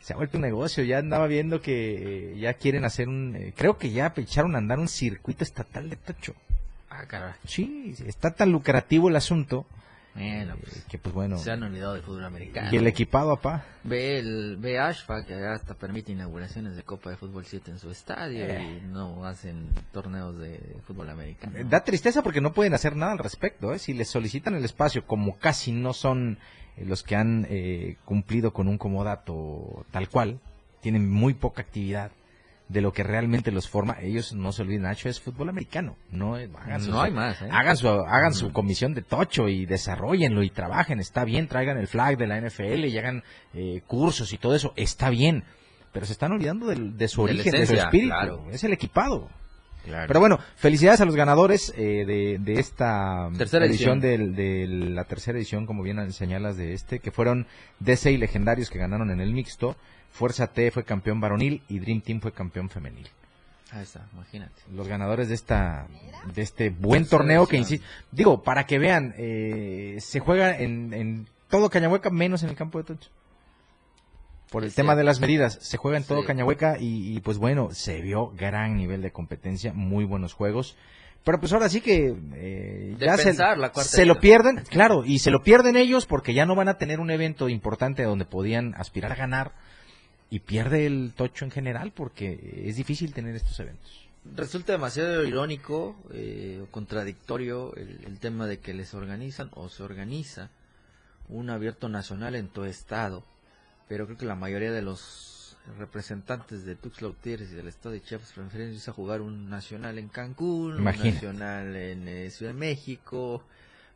se 0.00 0.12
ha 0.12 0.16
vuelto 0.16 0.38
un 0.38 0.42
negocio. 0.42 0.84
Ya 0.84 0.98
andaba 0.98 1.26
viendo 1.26 1.60
que 1.60 2.32
eh, 2.32 2.38
ya 2.38 2.54
quieren 2.54 2.84
hacer 2.84 3.08
un. 3.08 3.36
Eh, 3.36 3.54
creo 3.56 3.78
que 3.78 3.90
ya 3.90 4.12
echaron 4.16 4.54
a 4.54 4.58
andar 4.58 4.78
un 4.78 4.88
circuito 4.88 5.44
estatal 5.44 5.90
de 5.90 5.96
tocho. 5.96 6.34
Ah, 6.88 7.04
caray. 7.06 7.34
Sí, 7.44 7.94
está 8.06 8.32
tan 8.32 8.50
lucrativo 8.50 9.08
el 9.08 9.16
asunto. 9.16 9.66
Bueno, 10.14 10.56
pues, 10.60 10.76
eh, 10.76 10.82
que 10.88 10.98
pues 10.98 11.14
bueno. 11.14 11.38
Se 11.38 11.52
han 11.52 11.62
olvidado 11.62 11.94
del 11.94 12.02
fútbol 12.02 12.24
americano. 12.24 12.68
Y 12.72 12.76
el 12.76 12.86
equipado, 12.86 13.30
apá. 13.30 13.64
Ve, 13.84 14.18
el, 14.18 14.56
ve 14.56 14.78
Ashfa, 14.78 15.24
que 15.24 15.34
hasta 15.34 15.74
permite 15.74 16.10
inauguraciones 16.12 16.74
de 16.74 16.82
Copa 16.82 17.10
de 17.10 17.16
Fútbol 17.16 17.44
7 17.46 17.70
en 17.70 17.78
su 17.78 17.90
estadio 17.90 18.44
y 18.60 18.80
no 18.88 19.24
hacen 19.24 19.68
torneos 19.92 20.36
de 20.38 20.58
fútbol 20.84 21.10
americano. 21.10 21.56
Da 21.68 21.84
tristeza 21.84 22.22
porque 22.22 22.40
no 22.40 22.52
pueden 22.52 22.74
hacer 22.74 22.96
nada 22.96 23.12
al 23.12 23.18
respecto. 23.18 23.72
¿eh? 23.72 23.78
Si 23.78 23.94
les 23.94 24.08
solicitan 24.08 24.54
el 24.54 24.64
espacio, 24.64 25.06
como 25.06 25.38
casi 25.38 25.70
no 25.70 25.92
son 25.92 26.38
los 26.76 27.02
que 27.02 27.16
han 27.16 27.46
eh, 27.50 27.96
cumplido 28.04 28.52
con 28.52 28.68
un 28.68 28.78
comodato 28.78 29.84
tal 29.90 30.08
cual, 30.08 30.40
tienen 30.80 31.10
muy 31.10 31.34
poca 31.34 31.62
actividad 31.62 32.10
de 32.68 32.80
lo 32.80 32.92
que 32.92 33.02
realmente 33.02 33.50
los 33.50 33.68
forma. 33.68 33.96
Ellos 34.00 34.32
no 34.32 34.52
se 34.52 34.62
olviden, 34.62 34.82
Nacho 34.82 35.08
es 35.08 35.20
fútbol 35.20 35.48
americano. 35.48 35.96
No, 36.10 36.36
hagan 36.36 36.82
su, 36.82 36.98
hay 36.98 37.10
más. 37.10 37.42
¿eh? 37.42 37.48
Hagan 37.50 37.76
su, 37.76 37.88
hagan 37.88 38.32
su 38.32 38.52
comisión 38.52 38.94
de 38.94 39.02
tocho 39.02 39.48
y 39.48 39.66
desarrollenlo 39.66 40.42
y 40.42 40.50
trabajen. 40.50 41.00
Está 41.00 41.24
bien, 41.24 41.48
traigan 41.48 41.78
el 41.78 41.88
flag 41.88 42.16
de 42.16 42.26
la 42.28 42.40
NFL 42.40 42.84
y 42.84 42.96
hagan 42.96 43.24
cursos 43.86 44.32
y 44.32 44.38
todo 44.38 44.54
eso. 44.54 44.72
Está 44.76 45.10
bien. 45.10 45.44
Pero 45.92 46.06
se 46.06 46.12
están 46.12 46.30
olvidando 46.30 46.68
de, 46.68 47.08
su 47.08 47.22
origen, 47.22 47.52
de 47.52 47.66
su 47.66 47.74
espíritu. 47.74 48.48
Es 48.52 48.62
el 48.62 48.72
equipado. 48.72 49.28
Pero 49.84 50.20
bueno, 50.20 50.38
felicidades 50.56 51.00
a 51.00 51.04
los 51.04 51.16
ganadores 51.16 51.72
eh, 51.76 52.38
de, 52.40 52.52
esta 52.54 53.30
tercera 53.36 53.66
edición, 53.66 54.00
De, 54.00 54.66
la 54.68 55.04
tercera 55.04 55.38
edición, 55.38 55.66
como 55.66 55.82
bien 55.82 56.12
señalas 56.12 56.56
de 56.56 56.74
este, 56.74 56.98
que 56.98 57.10
fueron 57.10 57.46
DC 57.80 58.12
y 58.12 58.16
Legendarios 58.16 58.70
que 58.70 58.78
ganaron 58.78 59.10
en 59.10 59.20
el 59.20 59.32
mixto. 59.32 59.76
Fuerza 60.12 60.48
T 60.48 60.70
fue 60.70 60.84
campeón 60.84 61.20
varonil 61.20 61.62
y 61.68 61.78
Dream 61.78 62.00
Team 62.00 62.20
fue 62.20 62.32
campeón 62.32 62.68
femenil. 62.68 63.08
Ahí 63.70 63.82
está, 63.82 64.04
imagínate. 64.12 64.62
Los 64.74 64.88
ganadores 64.88 65.28
de 65.28 65.34
esta 65.34 65.86
de 66.34 66.42
este 66.42 66.70
buen 66.70 67.06
torneo 67.06 67.46
que 67.46 67.56
insisto, 67.56 67.86
digo, 68.10 68.42
para 68.42 68.66
que 68.66 68.80
vean, 68.80 69.14
eh, 69.16 69.98
se 70.00 70.18
juega 70.18 70.58
en, 70.58 70.92
en 70.92 71.28
todo 71.48 71.70
Cañahueca 71.70 72.10
menos 72.10 72.42
en 72.42 72.50
el 72.50 72.56
campo 72.56 72.78
de 72.78 72.84
Tocho 72.84 73.10
por 74.50 74.64
el 74.64 74.74
tema 74.74 74.96
de 74.96 75.04
las 75.04 75.20
medidas. 75.20 75.58
Se 75.62 75.76
juega 75.76 75.96
en 75.96 76.04
todo 76.04 76.24
Cañahueca 76.24 76.76
y, 76.78 77.18
pues 77.20 77.38
bueno, 77.38 77.70
se 77.72 78.00
vio 78.00 78.32
gran 78.36 78.76
nivel 78.76 79.00
de 79.00 79.12
competencia, 79.12 79.72
muy 79.72 80.04
buenos 80.04 80.34
juegos. 80.34 80.76
Pero 81.22 81.38
pues 81.38 81.52
ahora 81.52 81.68
sí 81.68 81.82
que 81.82 82.16
eh, 82.34 82.96
ya 82.98 83.18
se, 83.18 84.06
lo 84.06 84.20
pierden, 84.20 84.64
claro, 84.70 85.04
y 85.04 85.18
se 85.18 85.30
lo 85.30 85.42
pierden 85.42 85.76
ellos 85.76 86.06
porque 86.06 86.32
ya 86.32 86.46
no 86.46 86.54
van 86.54 86.68
a 86.68 86.78
tener 86.78 86.98
un 86.98 87.10
evento 87.10 87.50
importante 87.50 88.04
donde 88.04 88.24
podían 88.24 88.74
aspirar 88.74 89.12
a 89.12 89.16
ganar 89.16 89.52
y 90.30 90.38
pierde 90.40 90.86
el 90.86 91.12
tocho 91.14 91.44
en 91.44 91.50
general 91.50 91.92
porque 91.94 92.64
es 92.64 92.76
difícil 92.76 93.12
tener 93.12 93.36
estos 93.36 93.60
eventos. 93.60 94.08
Resulta 94.34 94.72
demasiado 94.72 95.22
irónico 95.26 95.94
eh, 96.14 96.60
o 96.62 96.70
contradictorio 96.70 97.74
el, 97.76 98.02
el 98.06 98.18
tema 98.18 98.46
de 98.46 98.58
que 98.58 98.72
les 98.72 98.94
organizan 98.94 99.50
o 99.52 99.68
se 99.68 99.82
organiza 99.82 100.48
un 101.28 101.50
abierto 101.50 101.90
nacional 101.90 102.34
en 102.34 102.48
todo 102.48 102.64
estado 102.64 103.24
pero 103.90 104.06
creo 104.06 104.16
que 104.16 104.24
la 104.24 104.36
mayoría 104.36 104.70
de 104.70 104.82
los 104.82 105.56
representantes 105.76 106.64
de 106.64 106.76
Tuxtla 106.76 107.08
Gutiérrez 107.08 107.50
y 107.50 107.56
del 107.56 107.66
estado 107.66 107.92
de 107.92 108.00
Chiapas 108.00 108.32
prefieren 108.32 108.72
irse 108.72 108.88
a 108.88 108.94
jugar 108.94 109.20
un 109.20 109.50
nacional 109.50 109.98
en 109.98 110.08
Cancún, 110.08 110.74
un 110.74 110.84
nacional 110.84 111.74
en 111.74 112.06
eh, 112.06 112.30
Ciudad 112.30 112.52
de 112.52 112.58
México, 112.58 113.42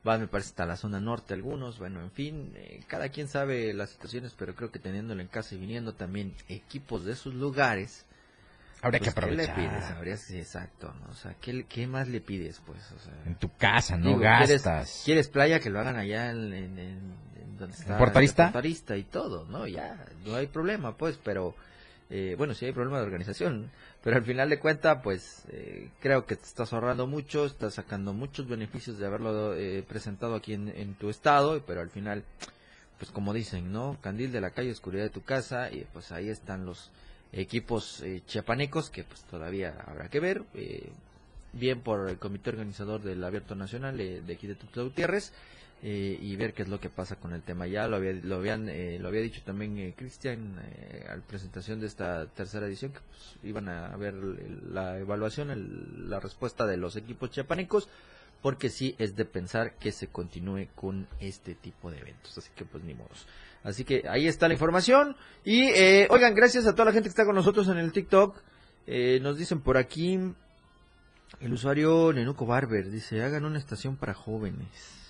van 0.03 0.23
me 0.23 0.27
parece 0.27 0.49
hasta 0.49 0.67
la 0.67 0.77
zona 0.77 0.99
norte 0.99 1.33
algunos, 1.33 1.79
bueno, 1.79 2.01
en 2.01 2.11
fin, 2.11 2.53
eh, 2.57 2.83
cada 2.89 3.11
quien 3.11 3.29
sabe 3.29 3.73
las 3.73 3.91
situaciones, 3.91 4.35
pero 4.37 4.57
creo 4.57 4.73
que 4.73 4.81
teniéndolo 4.81 5.21
en 5.21 5.29
casa 5.29 5.55
y 5.55 5.59
viniendo 5.59 5.93
también 5.93 6.35
equipos 6.49 7.05
de 7.05 7.15
sus 7.15 7.33
lugares, 7.33 8.05
Habría 8.85 9.01
que 9.01 9.09
aprovechar. 9.09 9.55
¿Qué 9.55 9.63
le 9.63 9.69
pides? 9.69 9.91
Habría, 9.91 10.17
sí, 10.19 10.39
exacto, 10.39 10.95
¿no? 11.01 11.11
O 11.11 11.15
sea, 11.15 11.35
¿qué, 11.41 11.65
¿qué, 11.67 11.87
más 11.87 12.07
le 12.07 12.21
pides, 12.21 12.61
pues? 12.67 12.81
O 12.93 12.99
sea, 12.99 13.15
en 13.25 13.37
tu 13.37 13.49
casa, 13.57 13.97
no 13.97 14.19
gastas. 14.19 15.03
¿quieres, 15.07 15.29
playa? 15.29 15.59
Que 15.59 15.71
lo 15.71 15.81
hagan 15.81 15.97
allá 15.97 16.31
en, 16.31 16.53
en, 16.53 17.15
donde 17.59 17.75
está. 17.75 17.97
¿Portarista? 17.97 18.45
Portarista 18.45 18.95
y 18.99 19.05
todo, 19.05 19.47
¿no? 19.47 19.67
Ya, 19.67 20.05
no 20.27 20.35
hay 20.37 20.47
problema, 20.49 20.97
pues, 20.97 21.19
pero... 21.23 21.55
Eh, 22.11 22.35
bueno, 22.37 22.53
sí 22.53 22.67
hay 22.67 22.73
problema 22.73 22.99
de 22.99 23.07
organización, 23.07 23.71
pero 24.03 24.17
al 24.17 24.25
final 24.25 24.51
de 24.51 24.59
cuentas, 24.59 24.99
pues 25.03 25.47
eh, 25.49 25.89
creo 26.01 26.27
que 26.27 26.37
te 26.37 26.45
estás 26.45 26.75
ahorrando 26.75 27.07
mucho, 27.07 27.47
estás 27.47 27.75
sacando 27.75 28.13
muchos 28.13 28.47
beneficios 28.47 28.99
de 28.99 29.07
haberlo 29.07 29.55
eh, 29.55 29.83
presentado 29.89 30.35
aquí 30.35 30.53
en, 30.53 30.69
en, 30.69 30.95
tu 30.95 31.09
estado, 31.09 31.63
pero 31.67 31.81
al 31.81 31.89
final, 31.89 32.23
pues 32.99 33.11
como 33.11 33.33
dicen, 33.33 33.73
¿no? 33.73 33.97
Candil 34.03 34.33
de 34.33 34.43
la 34.43 34.51
calle, 34.51 34.71
oscuridad 34.71 35.05
de 35.05 35.11
tu 35.11 35.23
casa, 35.23 35.71
y 35.73 35.87
pues 35.95 36.13
ahí 36.13 36.29
están 36.29 36.67
los 36.67 36.91
equipos 37.37 38.01
eh, 38.03 38.23
chiapanecos 38.27 38.91
que 38.91 39.05
pues 39.05 39.23
todavía 39.23 39.75
habrá 39.87 40.09
que 40.09 40.21
ver 40.21 40.45
eh, 40.55 40.89
bien 41.53 41.81
por 41.81 42.09
el 42.09 42.19
comité 42.19 42.51
organizador 42.51 43.03
del 43.03 43.23
abierto 43.25 43.55
nacional 43.55 43.97
de 43.97 44.33
aquí 44.33 44.47
de 44.47 44.55
Tuxtla 44.55 44.85
Gutiérrez 44.85 45.33
eh, 45.83 46.19
y 46.21 46.35
ver 46.37 46.55
qué 46.55 46.63
es 46.63 46.69
lo 46.69 46.81
que 46.81 46.89
pasa 46.89 47.17
con 47.17 47.33
el 47.35 47.43
tema. 47.43 47.67
Ya 47.67 47.87
lo 47.89 47.97
había 47.97 48.13
lo 48.13 48.37
habían 48.37 48.67
lo 48.67 49.09
había 49.09 49.21
dicho 49.21 49.43
también 49.45 49.93
Cristian 49.93 50.57
al 51.09 51.23
presentación 51.23 51.81
de 51.81 51.87
esta 51.87 52.27
tercera 52.27 52.67
edición 52.67 52.93
que 52.93 53.01
pues, 53.01 53.37
iban 53.45 53.69
a 53.69 53.95
ver 53.97 54.15
la 54.15 54.99
evaluación 54.99 56.09
la 56.09 56.21
respuesta 56.21 56.67
de 56.67 56.77
los 56.77 56.97
equipos 56.97 57.31
chiapanecos 57.31 57.89
porque 58.45 58.69
sí 58.69 58.95
es 58.99 59.17
de 59.17 59.25
pensar 59.25 59.73
que 59.79 59.91
se 59.91 60.09
continúe 60.09 60.69
con 60.75 61.09
este 61.19 61.55
tipo 61.55 61.91
de 61.91 61.99
eventos 62.01 62.37
así 62.37 62.51
que 62.55 62.67
pues 62.67 62.85
ni 62.85 62.93
modos 62.93 63.27
Así 63.63 63.85
que 63.85 64.05
ahí 64.07 64.29
está 64.29 64.47
la 64.47 64.53
información. 64.53 65.17
Y 65.43 65.69
eh, 65.69 66.07
oigan, 66.11 66.35
gracias 66.35 66.67
a 66.67 66.73
toda 66.73 66.85
la 66.85 66.93
gente 66.93 67.09
que 67.09 67.13
está 67.13 67.25
con 67.25 67.35
nosotros 67.35 67.67
en 67.69 67.79
el 67.79 67.93
TikTok. 67.93 68.37
Eh, 68.87 69.21
nos 69.23 69.39
dicen 69.39 69.63
por 69.63 69.79
aquí, 69.79 70.21
el 71.41 71.53
usuario 71.55 72.13
Nenuco 72.13 72.45
Barber 72.45 72.91
dice, 72.91 73.23
hagan 73.23 73.47
una 73.47 73.59
estación 73.59 73.97
para 73.97 74.13
jóvenes. 74.13 75.04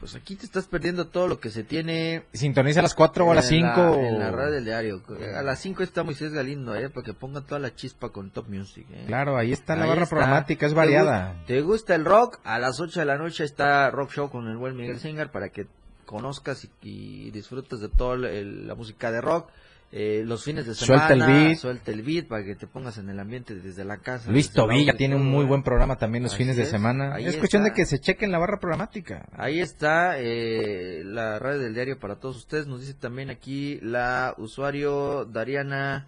Pues 0.00 0.14
aquí 0.14 0.34
te 0.34 0.46
estás 0.46 0.66
perdiendo 0.66 1.08
todo 1.08 1.28
lo 1.28 1.40
que 1.40 1.50
se 1.50 1.62
tiene. 1.62 2.22
Sintoniza 2.32 2.80
a 2.80 2.82
las 2.82 2.94
4 2.94 3.26
o 3.26 3.32
a 3.32 3.34
las 3.34 3.48
5. 3.48 3.94
En 3.96 4.18
la 4.18 4.30
radio 4.30 4.54
del 4.54 4.64
diario. 4.64 5.02
A 5.36 5.42
las 5.42 5.60
5 5.60 5.82
está 5.82 6.02
Moisés 6.04 6.32
Galindo, 6.32 6.74
¿eh? 6.74 6.88
Para 6.88 7.04
que 7.04 7.12
pongan 7.12 7.44
toda 7.44 7.58
la 7.58 7.74
chispa 7.74 8.08
con 8.08 8.30
Top 8.30 8.48
Music, 8.48 8.86
¿eh? 8.90 9.04
Claro, 9.06 9.36
ahí 9.36 9.52
está 9.52 9.76
la 9.76 9.84
barra 9.84 10.06
programática, 10.06 10.64
es 10.64 10.72
variada. 10.72 11.44
¿Te, 11.46 11.60
gusta 11.60 11.94
el 11.94 12.06
rock? 12.06 12.40
A 12.44 12.58
las 12.58 12.80
8 12.80 13.00
de 13.00 13.06
la 13.06 13.18
noche 13.18 13.44
está 13.44 13.90
Rock 13.90 14.12
Show 14.12 14.30
con 14.30 14.48
el 14.48 14.56
buen 14.56 14.74
Miguel 14.74 14.98
Singer 14.98 15.30
para 15.30 15.50
que 15.50 15.66
conozcas 16.06 16.66
y, 16.80 17.30
disfrutes 17.30 17.80
de 17.80 17.90
toda 17.90 18.16
la 18.16 18.74
música 18.74 19.12
de 19.12 19.20
rock. 19.20 19.50
Eh, 19.92 20.22
los 20.24 20.44
fines 20.44 20.66
de 20.66 20.74
semana, 20.76 21.08
suelta 21.08 21.14
el 21.14 21.32
beat, 21.32 21.58
suelta 21.58 21.90
el 21.90 22.02
beat 22.02 22.28
para 22.28 22.44
que 22.44 22.54
te 22.54 22.68
pongas 22.68 22.98
en 22.98 23.08
el 23.08 23.18
ambiente 23.18 23.56
desde 23.56 23.84
la 23.84 23.96
casa. 23.96 24.30
Luis 24.30 24.52
Tobilla 24.52 24.96
tiene 24.96 25.16
un 25.16 25.26
muy 25.26 25.44
buen 25.44 25.64
programa 25.64 25.96
también 25.96 26.22
los 26.22 26.36
fines 26.36 26.56
de 26.56 26.64
semana. 26.64 27.18
es 27.18 27.36
cuestión 27.36 27.64
de 27.64 27.72
que 27.72 27.84
se 27.86 27.98
chequen 27.98 28.30
la 28.30 28.38
barra 28.38 28.60
programática. 28.60 29.26
Ahí 29.32 29.58
está 29.58 30.14
eh, 30.18 31.02
la 31.04 31.40
radio 31.40 31.58
del 31.58 31.74
diario 31.74 31.98
para 31.98 32.16
todos 32.16 32.36
ustedes. 32.36 32.68
Nos 32.68 32.80
dice 32.80 32.94
también 32.94 33.30
aquí 33.30 33.80
la 33.82 34.34
usuario 34.38 35.24
Dariana 35.24 36.06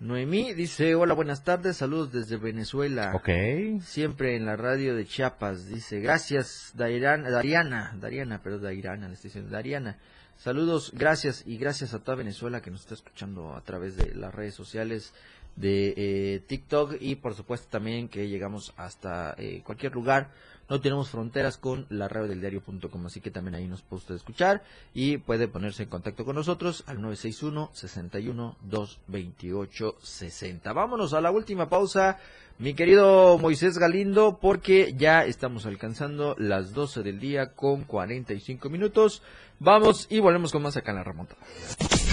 Noemí 0.00 0.54
dice, 0.54 0.94
hola, 0.94 1.12
buenas 1.14 1.42
tardes, 1.42 1.76
saludos 1.78 2.12
desde 2.12 2.36
Venezuela. 2.36 3.12
Ok. 3.14 3.28
Siempre 3.82 4.36
en 4.36 4.46
la 4.46 4.54
radio 4.54 4.94
de 4.94 5.04
Chiapas. 5.04 5.68
Dice, 5.68 5.98
gracias, 5.98 6.72
Dariana, 6.76 7.28
Dariana, 7.30 7.96
Dariana, 8.00 8.40
perdón, 8.40 8.62
Dariana, 8.62 9.08
le 9.08 9.14
estoy 9.14 9.28
diciendo, 9.28 9.50
Dariana. 9.50 9.98
Saludos, 10.38 10.92
gracias 10.94 11.42
y 11.46 11.58
gracias 11.58 11.94
a 11.94 11.98
toda 11.98 12.18
Venezuela 12.18 12.62
que 12.62 12.70
nos 12.70 12.82
está 12.82 12.94
escuchando 12.94 13.56
a 13.56 13.60
través 13.62 13.96
de 13.96 14.14
las 14.14 14.32
redes 14.32 14.54
sociales 14.54 15.12
de 15.56 15.94
eh, 15.96 16.40
TikTok 16.46 16.94
y 17.00 17.16
por 17.16 17.34
supuesto 17.34 17.66
también 17.68 18.08
que 18.08 18.28
llegamos 18.28 18.72
hasta 18.76 19.34
eh, 19.36 19.62
cualquier 19.64 19.92
lugar 19.94 20.30
no 20.68 20.82
tenemos 20.82 21.08
fronteras 21.08 21.56
con 21.56 21.86
la 21.88 22.08
radio 22.08 22.28
del 22.28 22.40
diario.com, 22.40 23.06
así 23.06 23.20
que 23.22 23.30
también 23.30 23.54
ahí 23.54 23.66
nos 23.66 23.80
puede 23.80 24.00
usted 24.00 24.14
escuchar 24.16 24.62
y 24.92 25.16
puede 25.16 25.48
ponerse 25.48 25.84
en 25.84 25.88
contacto 25.88 26.26
con 26.26 26.36
nosotros 26.36 26.84
al 26.86 27.00
961 27.00 27.70
61 27.72 28.56
228 28.62 29.96
60. 30.02 30.72
Vámonos 30.74 31.14
a 31.14 31.22
la 31.22 31.30
última 31.30 31.70
pausa, 31.70 32.18
mi 32.58 32.74
querido 32.74 33.38
Moisés 33.38 33.78
Galindo, 33.78 34.38
porque 34.40 34.94
ya 34.96 35.24
estamos 35.24 35.64
alcanzando 35.66 36.34
las 36.38 36.74
12 36.74 37.02
del 37.02 37.20
día 37.20 37.54
con 37.54 37.84
45 37.84 38.68
minutos. 38.68 39.22
Vamos 39.60 40.06
y 40.10 40.20
volvemos 40.20 40.52
con 40.52 40.62
más 40.62 40.76
acá 40.76 40.90
en 40.90 40.96
la 40.96 41.04
remontada. 41.04 41.40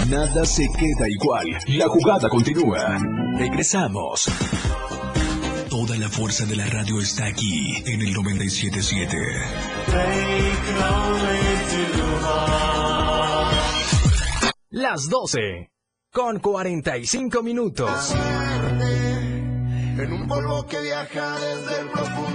Nada 0.10 0.46
se 0.46 0.68
queda 0.78 1.10
igual, 1.10 1.48
la 1.68 1.88
jugada 1.88 2.30
continúa. 2.30 3.00
Regresamos. 3.38 4.26
Toda 5.70 5.98
la 5.98 6.10
fuerza 6.10 6.46
de 6.46 6.56
la 6.56 6.66
radio 6.68 7.02
está 7.02 7.26
aquí 7.26 7.84
en 7.86 8.02
el 8.02 8.14
977. 8.14 9.18
Las 14.70 15.10
12 15.10 15.72
con 16.12 16.40
45 16.40 17.44
minutos. 17.44 18.16
En 19.98 20.12
un 20.12 20.28
polvo 20.28 20.66
que 20.68 20.82
viaja 20.82 21.40
desde 21.40 21.80
el 21.80 21.88
profundo 21.90 22.35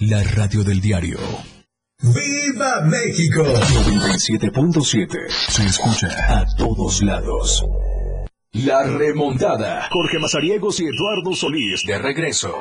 La 0.00 0.22
radio 0.22 0.64
del 0.64 0.80
diario. 0.80 1.18
¡Viva 2.00 2.80
México! 2.86 3.42
97.7. 3.42 5.28
Se 5.28 5.66
escucha 5.66 6.40
a 6.40 6.46
todos 6.56 7.02
lados. 7.02 7.62
La 8.52 8.82
remontada. 8.84 9.90
Jorge 9.90 10.18
Mazariegos 10.18 10.80
y 10.80 10.84
Eduardo 10.86 11.34
Solís 11.34 11.84
de 11.86 11.98
regreso. 11.98 12.54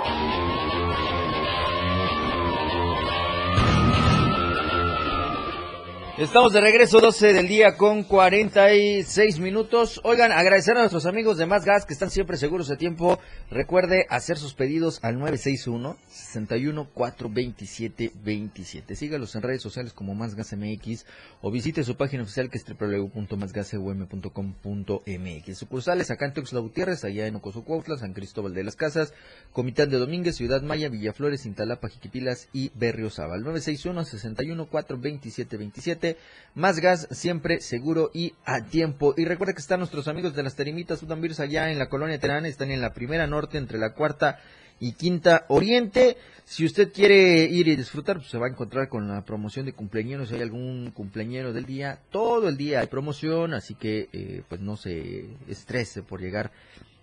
Estamos 6.19 6.51
de 6.51 6.60
regreso 6.60 6.99
12 6.99 7.32
del 7.32 7.47
día 7.47 7.77
con 7.77 8.03
46 8.03 9.39
minutos. 9.39 10.01
Oigan, 10.03 10.34
agradecer 10.34 10.75
a 10.75 10.82
nuestros 10.82 11.05
amigos 11.05 11.38
de 11.38 11.45
Más 11.45 11.63
Gas 11.63 11.86
que 11.86 11.93
están 11.93 12.10
siempre 12.10 12.36
seguros 12.36 12.67
de 12.67 12.75
tiempo. 12.75 13.17
Recuerde 13.49 14.05
hacer 14.10 14.38
sus 14.38 14.53
pedidos 14.53 14.99
al 15.01 15.17
961 15.17 15.95
61 16.10 16.89
427 16.93 18.12
27. 18.21 18.97
Sígalos 18.97 19.34
en 19.36 19.43
redes 19.43 19.62
sociales 19.62 19.93
como 19.93 20.13
Más 20.13 20.36
Gas 20.36 20.53
MX 20.58 21.05
o 21.41 21.51
visite 21.51 21.86
su 21.86 21.95
página 21.95 22.23
oficial 22.23 22.49
que 22.49 22.58
es 22.58 22.65
www.másgasum.com.mx. 22.65 25.58
Sucursales 25.58 26.12
acá 26.12 26.25
en 26.25 26.34
Tuxtla 26.34 26.60
Gutiérrez, 26.60 27.05
allá 27.05 27.27
en 27.27 27.38
Ocosocuautla, 27.38 27.97
San 27.97 28.12
Cristóbal 28.12 28.53
de 28.53 28.65
las 28.65 28.75
Casas, 28.75 29.13
Comitán 29.53 29.89
de 29.89 29.97
Domínguez, 29.97 30.36
Ciudad 30.36 30.62
Maya, 30.63 30.89
Villaflores, 30.89 31.45
Intalapa, 31.45 31.88
Jiquipilas 31.88 32.49
y 32.51 32.71
Berriozábal. 32.75 33.41
961 33.43 34.03
61 34.03 34.67
427 34.67 35.55
27 35.55 36.09
más 36.56 36.80
gas, 36.80 37.08
siempre 37.12 37.62
seguro 37.62 38.12
y 38.13 38.34
a 38.45 38.65
tiempo. 38.65 39.13
Y 39.17 39.26
recuerda 39.26 39.54
que 39.54 39.62
están 39.62 39.80
nuestros 39.80 40.08
amigos 40.08 40.36
de 40.36 40.43
las 40.43 40.56
Terimitas 40.56 41.04
Udambir 41.04 41.34
allá 41.39 41.72
en 41.72 41.80
la 41.80 41.89
colonia 41.89 42.19
Terán, 42.19 42.45
están 42.45 42.72
en 42.72 42.82
la 42.82 42.93
primera 42.93 43.28
norte 43.28 43.58
entre 43.58 43.78
la 43.78 43.93
cuarta 43.93 44.39
y 44.80 44.93
quinta 44.93 45.45
oriente. 45.50 46.17
Si 46.45 46.65
usted 46.65 46.91
quiere 46.91 47.43
ir 47.43 47.67
y 47.67 47.76
disfrutar, 47.76 48.17
pues 48.17 48.30
se 48.30 48.38
va 48.38 48.48
a 48.48 48.50
encontrar 48.50 48.89
con 48.89 49.08
la 49.08 49.24
promoción 49.24 49.65
de 49.65 49.74
cumpleaños. 49.74 50.30
Si 50.30 50.36
hay 50.36 50.41
algún 50.41 50.91
cumpleañero 50.91 51.54
del 51.54 51.65
día, 51.65 52.00
todo 52.10 52.50
el 52.50 52.58
día 52.58 52.80
hay 52.80 52.88
promoción, 52.88 53.54
así 53.54 53.76
que 53.76 54.10
eh, 54.12 54.41
pues 54.48 54.62
no 54.62 54.76
se 54.76 55.26
estrese 55.48 56.02
por 56.02 56.22
llegar 56.22 56.52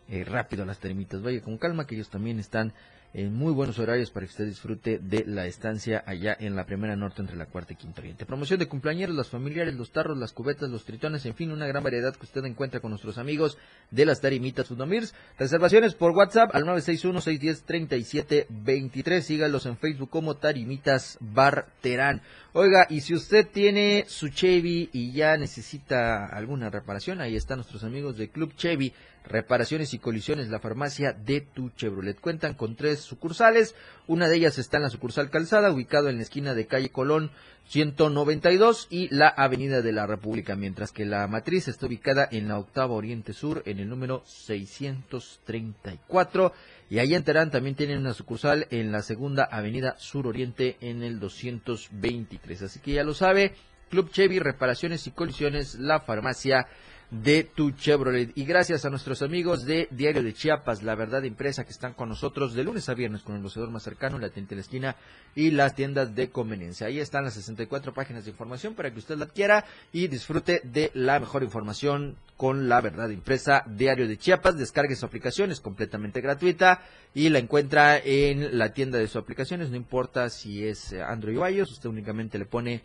eh, 0.08 0.24
rápido 0.24 0.64
a 0.64 0.66
las 0.66 0.78
termitas. 0.78 1.22
Vaya 1.22 1.40
con 1.40 1.58
calma, 1.58 1.86
que 1.86 1.94
ellos 1.94 2.10
también 2.10 2.40
están 2.40 2.72
en 3.16 3.34
muy 3.34 3.52
buenos 3.54 3.78
horarios 3.78 4.10
para 4.10 4.26
que 4.26 4.32
usted 4.32 4.44
disfrute 4.44 4.98
de 4.98 5.24
la 5.26 5.46
estancia 5.46 6.04
allá 6.06 6.36
en 6.38 6.54
la 6.54 6.66
primera 6.66 6.96
norte 6.96 7.22
entre 7.22 7.38
la 7.38 7.46
cuarta 7.46 7.72
y 7.72 7.76
quinta 7.76 8.02
oriente. 8.02 8.26
Promoción 8.26 8.58
de 8.58 8.68
cumpleaños, 8.68 9.08
las 9.08 9.30
familiares, 9.30 9.74
los 9.74 9.90
tarros, 9.90 10.18
las 10.18 10.34
cubetas, 10.34 10.68
los 10.68 10.84
tritones, 10.84 11.24
en 11.24 11.34
fin, 11.34 11.50
una 11.50 11.66
gran 11.66 11.82
variedad 11.82 12.14
que 12.14 12.26
usted 12.26 12.44
encuentra 12.44 12.80
con 12.80 12.90
nuestros 12.90 13.16
amigos 13.16 13.56
de 13.90 14.04
las 14.04 14.20
Tarimitas 14.20 14.66
Sudomirs. 14.66 15.14
Reservaciones 15.38 15.94
por 15.94 16.10
WhatsApp 16.10 16.54
al 16.54 16.64
961-610-3723. 16.64 19.22
Sígalos 19.22 19.64
en 19.64 19.78
Facebook 19.78 20.10
como 20.10 20.36
Tarimitas 20.36 21.16
Bar 21.20 21.68
Terán. 21.80 22.20
Oiga, 22.58 22.86
y 22.88 23.02
si 23.02 23.12
usted 23.12 23.46
tiene 23.46 24.06
su 24.08 24.30
Chevy 24.30 24.88
y 24.90 25.12
ya 25.12 25.36
necesita 25.36 26.24
alguna 26.24 26.70
reparación, 26.70 27.20
ahí 27.20 27.36
están 27.36 27.58
nuestros 27.58 27.84
amigos 27.84 28.16
de 28.16 28.30
Club 28.30 28.54
Chevy 28.56 28.94
Reparaciones 29.26 29.92
y 29.92 29.98
Colisiones, 29.98 30.48
la 30.48 30.58
farmacia 30.58 31.12
de 31.12 31.42
tu 31.42 31.68
Chevrolet. 31.68 32.18
Cuentan 32.18 32.54
con 32.54 32.74
tres 32.74 33.00
sucursales, 33.00 33.74
una 34.06 34.26
de 34.26 34.36
ellas 34.36 34.56
está 34.56 34.78
en 34.78 34.84
la 34.84 34.88
sucursal 34.88 35.28
Calzada, 35.28 35.70
ubicado 35.70 36.08
en 36.08 36.16
la 36.16 36.22
esquina 36.22 36.54
de 36.54 36.66
calle 36.66 36.88
Colón 36.88 37.30
192 37.68 38.86
y 38.88 39.14
la 39.14 39.28
Avenida 39.28 39.82
de 39.82 39.92
la 39.92 40.06
República, 40.06 40.56
mientras 40.56 40.92
que 40.92 41.04
la 41.04 41.26
matriz 41.26 41.68
está 41.68 41.84
ubicada 41.84 42.26
en 42.30 42.48
la 42.48 42.58
octava 42.58 42.94
Oriente 42.94 43.34
Sur, 43.34 43.64
en 43.66 43.80
el 43.80 43.90
número 43.90 44.22
634. 44.24 46.54
Y 46.88 46.98
ahí 47.00 47.14
en 47.14 47.24
también 47.24 47.74
tienen 47.74 47.98
una 47.98 48.14
sucursal 48.14 48.68
en 48.70 48.92
la 48.92 49.02
segunda 49.02 49.44
Avenida 49.44 49.96
Sur 49.98 50.26
Oriente, 50.26 50.76
en 50.80 51.02
el 51.02 51.18
223. 51.18 52.62
Así 52.62 52.78
que 52.78 52.92
ya 52.92 53.02
lo 53.02 53.12
sabe, 53.12 53.54
Club 53.90 54.10
Chevy, 54.10 54.38
Reparaciones 54.38 55.06
y 55.06 55.10
Colisiones, 55.10 55.74
la 55.76 56.00
farmacia 56.00 56.68
de 57.10 57.44
tu 57.44 57.70
Chevrolet. 57.70 58.32
Y 58.34 58.44
gracias 58.44 58.84
a 58.84 58.90
nuestros 58.90 59.22
amigos 59.22 59.64
de 59.64 59.88
Diario 59.90 60.22
de 60.22 60.34
Chiapas, 60.34 60.82
La 60.82 60.94
Verdad 60.94 61.22
Impresa, 61.22 61.64
que 61.64 61.70
están 61.70 61.94
con 61.94 62.08
nosotros 62.08 62.54
de 62.54 62.64
lunes 62.64 62.88
a 62.88 62.94
viernes 62.94 63.22
con 63.22 63.36
el 63.36 63.42
boceador 63.42 63.70
más 63.70 63.84
cercano, 63.84 64.18
la 64.18 64.30
tienda 64.30 64.50
de 64.50 64.56
la 64.56 64.62
esquina 64.62 64.96
y 65.34 65.50
las 65.52 65.74
tiendas 65.74 66.14
de 66.14 66.30
conveniencia. 66.30 66.88
Ahí 66.88 66.98
están 66.98 67.24
las 67.24 67.34
64 67.34 67.94
páginas 67.94 68.24
de 68.24 68.32
información 68.32 68.74
para 68.74 68.92
que 68.92 68.98
usted 68.98 69.16
la 69.16 69.26
adquiera 69.26 69.64
y 69.92 70.08
disfrute 70.08 70.60
de 70.64 70.90
la 70.94 71.20
mejor 71.20 71.42
información 71.42 72.16
con 72.36 72.68
La 72.68 72.80
Verdad 72.80 73.10
Impresa, 73.10 73.62
Diario 73.66 74.08
de 74.08 74.18
Chiapas. 74.18 74.58
Descargue 74.58 74.96
su 74.96 75.06
aplicación, 75.06 75.50
es 75.50 75.60
completamente 75.60 76.20
gratuita 76.20 76.82
y 77.14 77.28
la 77.28 77.38
encuentra 77.38 77.98
en 77.98 78.58
la 78.58 78.72
tienda 78.72 78.98
de 78.98 79.06
sus 79.06 79.16
aplicaciones, 79.16 79.70
no 79.70 79.76
importa 79.76 80.28
si 80.28 80.66
es 80.66 80.92
Android 80.92 81.38
o 81.38 81.48
iOS, 81.48 81.72
usted 81.72 81.88
únicamente 81.88 82.38
le 82.38 82.46
pone 82.46 82.82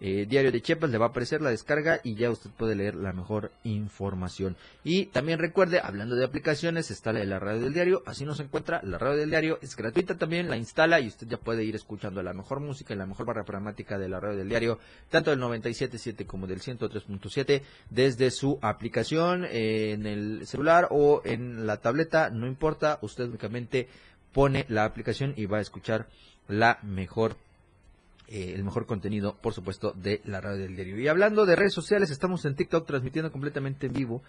eh, 0.00 0.26
Diario 0.28 0.52
de 0.52 0.60
Chiapas, 0.60 0.90
le 0.90 0.98
va 0.98 1.06
a 1.06 1.08
aparecer 1.08 1.40
la 1.40 1.50
descarga 1.50 2.00
y 2.02 2.14
ya 2.14 2.30
usted 2.30 2.50
puede 2.50 2.74
leer 2.74 2.94
la 2.94 3.12
mejor 3.12 3.50
información. 3.64 4.56
Y 4.84 5.06
también 5.06 5.38
recuerde, 5.38 5.80
hablando 5.82 6.16
de 6.16 6.24
aplicaciones, 6.24 6.90
está 6.90 7.12
la 7.12 7.20
de 7.20 7.26
la 7.26 7.38
radio 7.38 7.62
del 7.62 7.72
diario, 7.72 8.02
así 8.06 8.24
nos 8.24 8.40
encuentra, 8.40 8.80
la 8.82 8.98
radio 8.98 9.18
del 9.18 9.30
diario 9.30 9.58
es 9.62 9.76
gratuita 9.76 10.16
también, 10.16 10.48
la 10.48 10.56
instala 10.56 11.00
y 11.00 11.08
usted 11.08 11.26
ya 11.26 11.38
puede 11.38 11.64
ir 11.64 11.74
escuchando 11.74 12.22
la 12.22 12.34
mejor 12.34 12.60
música 12.60 12.94
y 12.94 12.96
la 12.96 13.06
mejor 13.06 13.26
barra 13.26 13.44
programática 13.44 13.98
de 13.98 14.08
la 14.08 14.20
radio 14.20 14.38
del 14.38 14.48
diario, 14.48 14.78
tanto 15.08 15.30
del 15.30 15.40
97.7 15.40 16.26
como 16.26 16.46
del 16.46 16.60
103.7, 16.60 17.62
desde 17.90 18.30
su 18.30 18.58
aplicación 18.62 19.44
eh, 19.44 19.92
en 19.92 20.06
el 20.06 20.46
celular 20.46 20.88
o 20.90 21.22
en 21.24 21.66
la 21.66 21.78
tableta, 21.78 22.30
no 22.30 22.46
importa, 22.46 22.98
usted 23.02 23.24
únicamente 23.24 23.88
pone 24.32 24.66
la 24.68 24.84
aplicación 24.84 25.32
y 25.36 25.46
va 25.46 25.58
a 25.58 25.62
escuchar 25.62 26.08
la 26.48 26.78
mejor 26.82 27.36
eh, 28.28 28.52
el 28.54 28.64
mejor 28.64 28.86
contenido, 28.86 29.36
por 29.40 29.54
supuesto, 29.54 29.92
de 29.92 30.20
la 30.24 30.40
radio 30.40 30.64
del 30.64 30.74
diario. 30.74 30.98
Y 30.98 31.08
hablando 31.08 31.46
de 31.46 31.56
redes 31.56 31.72
sociales, 31.74 32.10
estamos 32.10 32.44
en 32.44 32.56
TikTok 32.56 32.86
transmitiendo 32.86 33.30
completamente 33.30 33.86
en 33.86 33.92
vivo. 33.92 34.22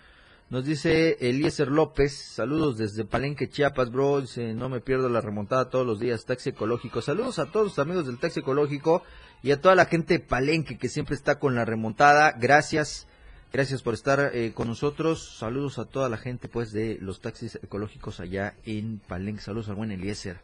Nos 0.49 0.63
dice 0.63 1.17
Eliezer 1.19 1.67
López, 1.67 2.15
saludos 2.15 2.77
desde 2.77 3.03
Palenque, 3.03 3.49
Chiapas, 3.49 3.91
bro. 3.91 4.21
Dice, 4.21 4.53
no 4.53 4.69
me 4.69 4.79
pierdo 4.79 5.09
la 5.09 5.19
remontada 5.19 5.69
todos 5.69 5.85
los 5.85 5.99
días, 5.99 6.23
taxi 6.23 6.51
ecológico. 6.51 7.01
Saludos 7.01 7.37
a 7.39 7.47
todos 7.47 7.65
los 7.65 7.79
amigos 7.79 8.05
del 8.05 8.17
taxi 8.17 8.39
ecológico 8.39 9.03
y 9.43 9.51
a 9.51 9.59
toda 9.59 9.75
la 9.75 9.85
gente 9.87 10.13
de 10.13 10.19
Palenque 10.21 10.77
que 10.77 10.87
siempre 10.87 11.15
está 11.15 11.37
con 11.37 11.55
la 11.55 11.65
remontada. 11.65 12.31
Gracias, 12.39 13.07
gracias 13.51 13.81
por 13.81 13.93
estar 13.93 14.31
eh, 14.33 14.53
con 14.53 14.69
nosotros. 14.69 15.37
Saludos 15.37 15.79
a 15.79 15.85
toda 15.85 16.07
la 16.07 16.17
gente, 16.17 16.47
pues, 16.47 16.71
de 16.71 16.97
los 17.01 17.19
taxis 17.19 17.55
ecológicos 17.61 18.21
allá 18.21 18.55
en 18.63 18.99
Palenque. 18.99 19.41
Saludos 19.41 19.67
al 19.67 19.75
buen 19.75 19.91
Eliezer. 19.91 20.39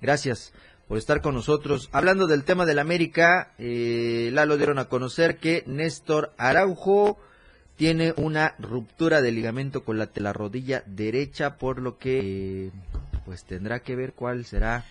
Gracias 0.00 0.52
por 0.88 0.96
estar 0.98 1.20
con 1.20 1.34
nosotros. 1.34 1.90
Hablando 1.92 2.26
del 2.26 2.44
tema 2.44 2.64
del 2.64 2.78
América, 2.78 3.52
eh, 3.58 4.30
Lalo 4.32 4.56
dieron 4.56 4.78
a 4.78 4.86
conocer 4.86 5.36
que 5.36 5.62
Néstor 5.66 6.32
Araujo 6.38 7.18
tiene 7.76 8.14
una 8.16 8.54
ruptura 8.58 9.20
de 9.20 9.30
ligamento 9.30 9.84
con 9.84 9.98
la, 9.98 10.10
la 10.14 10.32
rodilla 10.32 10.82
derecha, 10.86 11.58
por 11.58 11.80
lo 11.80 11.98
que 11.98 12.66
eh, 12.66 12.70
pues 13.24 13.44
tendrá 13.44 13.80
que 13.80 13.94
ver 13.94 14.14
cuál 14.14 14.46
será 14.46 14.84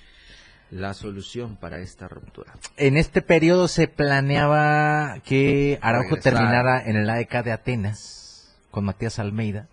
la 0.69 0.93
solución 0.93 1.55
para 1.55 1.79
esta 1.79 2.07
ruptura. 2.07 2.53
En 2.77 2.95
este 2.95 3.21
periodo 3.21 3.67
se 3.67 3.87
planeaba 3.87 5.19
que 5.25 5.79
Araujo 5.81 6.15
Regresar. 6.15 6.33
terminara 6.33 6.81
en 6.85 6.95
el 6.95 7.09
AEK 7.09 7.43
de 7.43 7.51
Atenas 7.51 8.55
con 8.69 8.85
Matías 8.85 9.17
Almeida, 9.17 9.67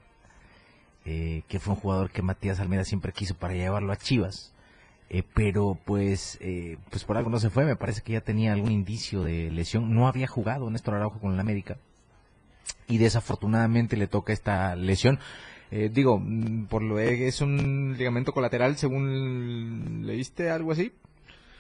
eh, 1.05 1.43
que 1.49 1.61
fue 1.61 1.75
un 1.75 1.81
jugador 1.81 2.11
que 2.11 2.23
Matías 2.23 2.61
Almeida 2.61 2.85
siempre 2.85 3.13
quiso 3.13 3.35
para 3.35 3.53
llevarlo 3.55 3.93
a 3.93 3.97
Chivas. 3.97 4.54
Eh, 5.11 5.23
pero 5.35 5.79
pues 5.85 6.39
eh, 6.41 6.79
pues 6.91 7.05
por 7.05 7.17
algo 7.17 7.31
no 7.31 7.39
se 7.39 7.51
fue, 7.51 7.65
me 7.65 7.77
parece 7.77 8.03
que 8.03 8.15
ya 8.15 8.21
tenía 8.23 8.53
algún 8.53 8.73
indicio 8.73 9.23
de 9.23 9.51
lesión, 9.51 9.95
no 9.95 10.09
había 10.09 10.27
jugado 10.27 10.71
Néstor 10.71 10.95
Araujo 10.95 11.21
con 11.21 11.35
el 11.35 11.41
América 11.41 11.77
y 12.89 12.99
desafortunadamente 12.99 13.97
le 13.97 14.07
toca 14.07 14.33
esta 14.33 14.75
lesión. 14.77 15.19
Eh, 15.71 15.91
digo, 15.93 16.19
mm, 16.19 16.67
por 16.67 16.83
lo 16.83 16.99
es 16.99 17.41
un 17.41 17.95
ligamento 17.99 18.33
colateral, 18.33 18.77
según 18.77 20.03
leíste 20.07 20.51
algo 20.51 20.73
así. 20.73 20.93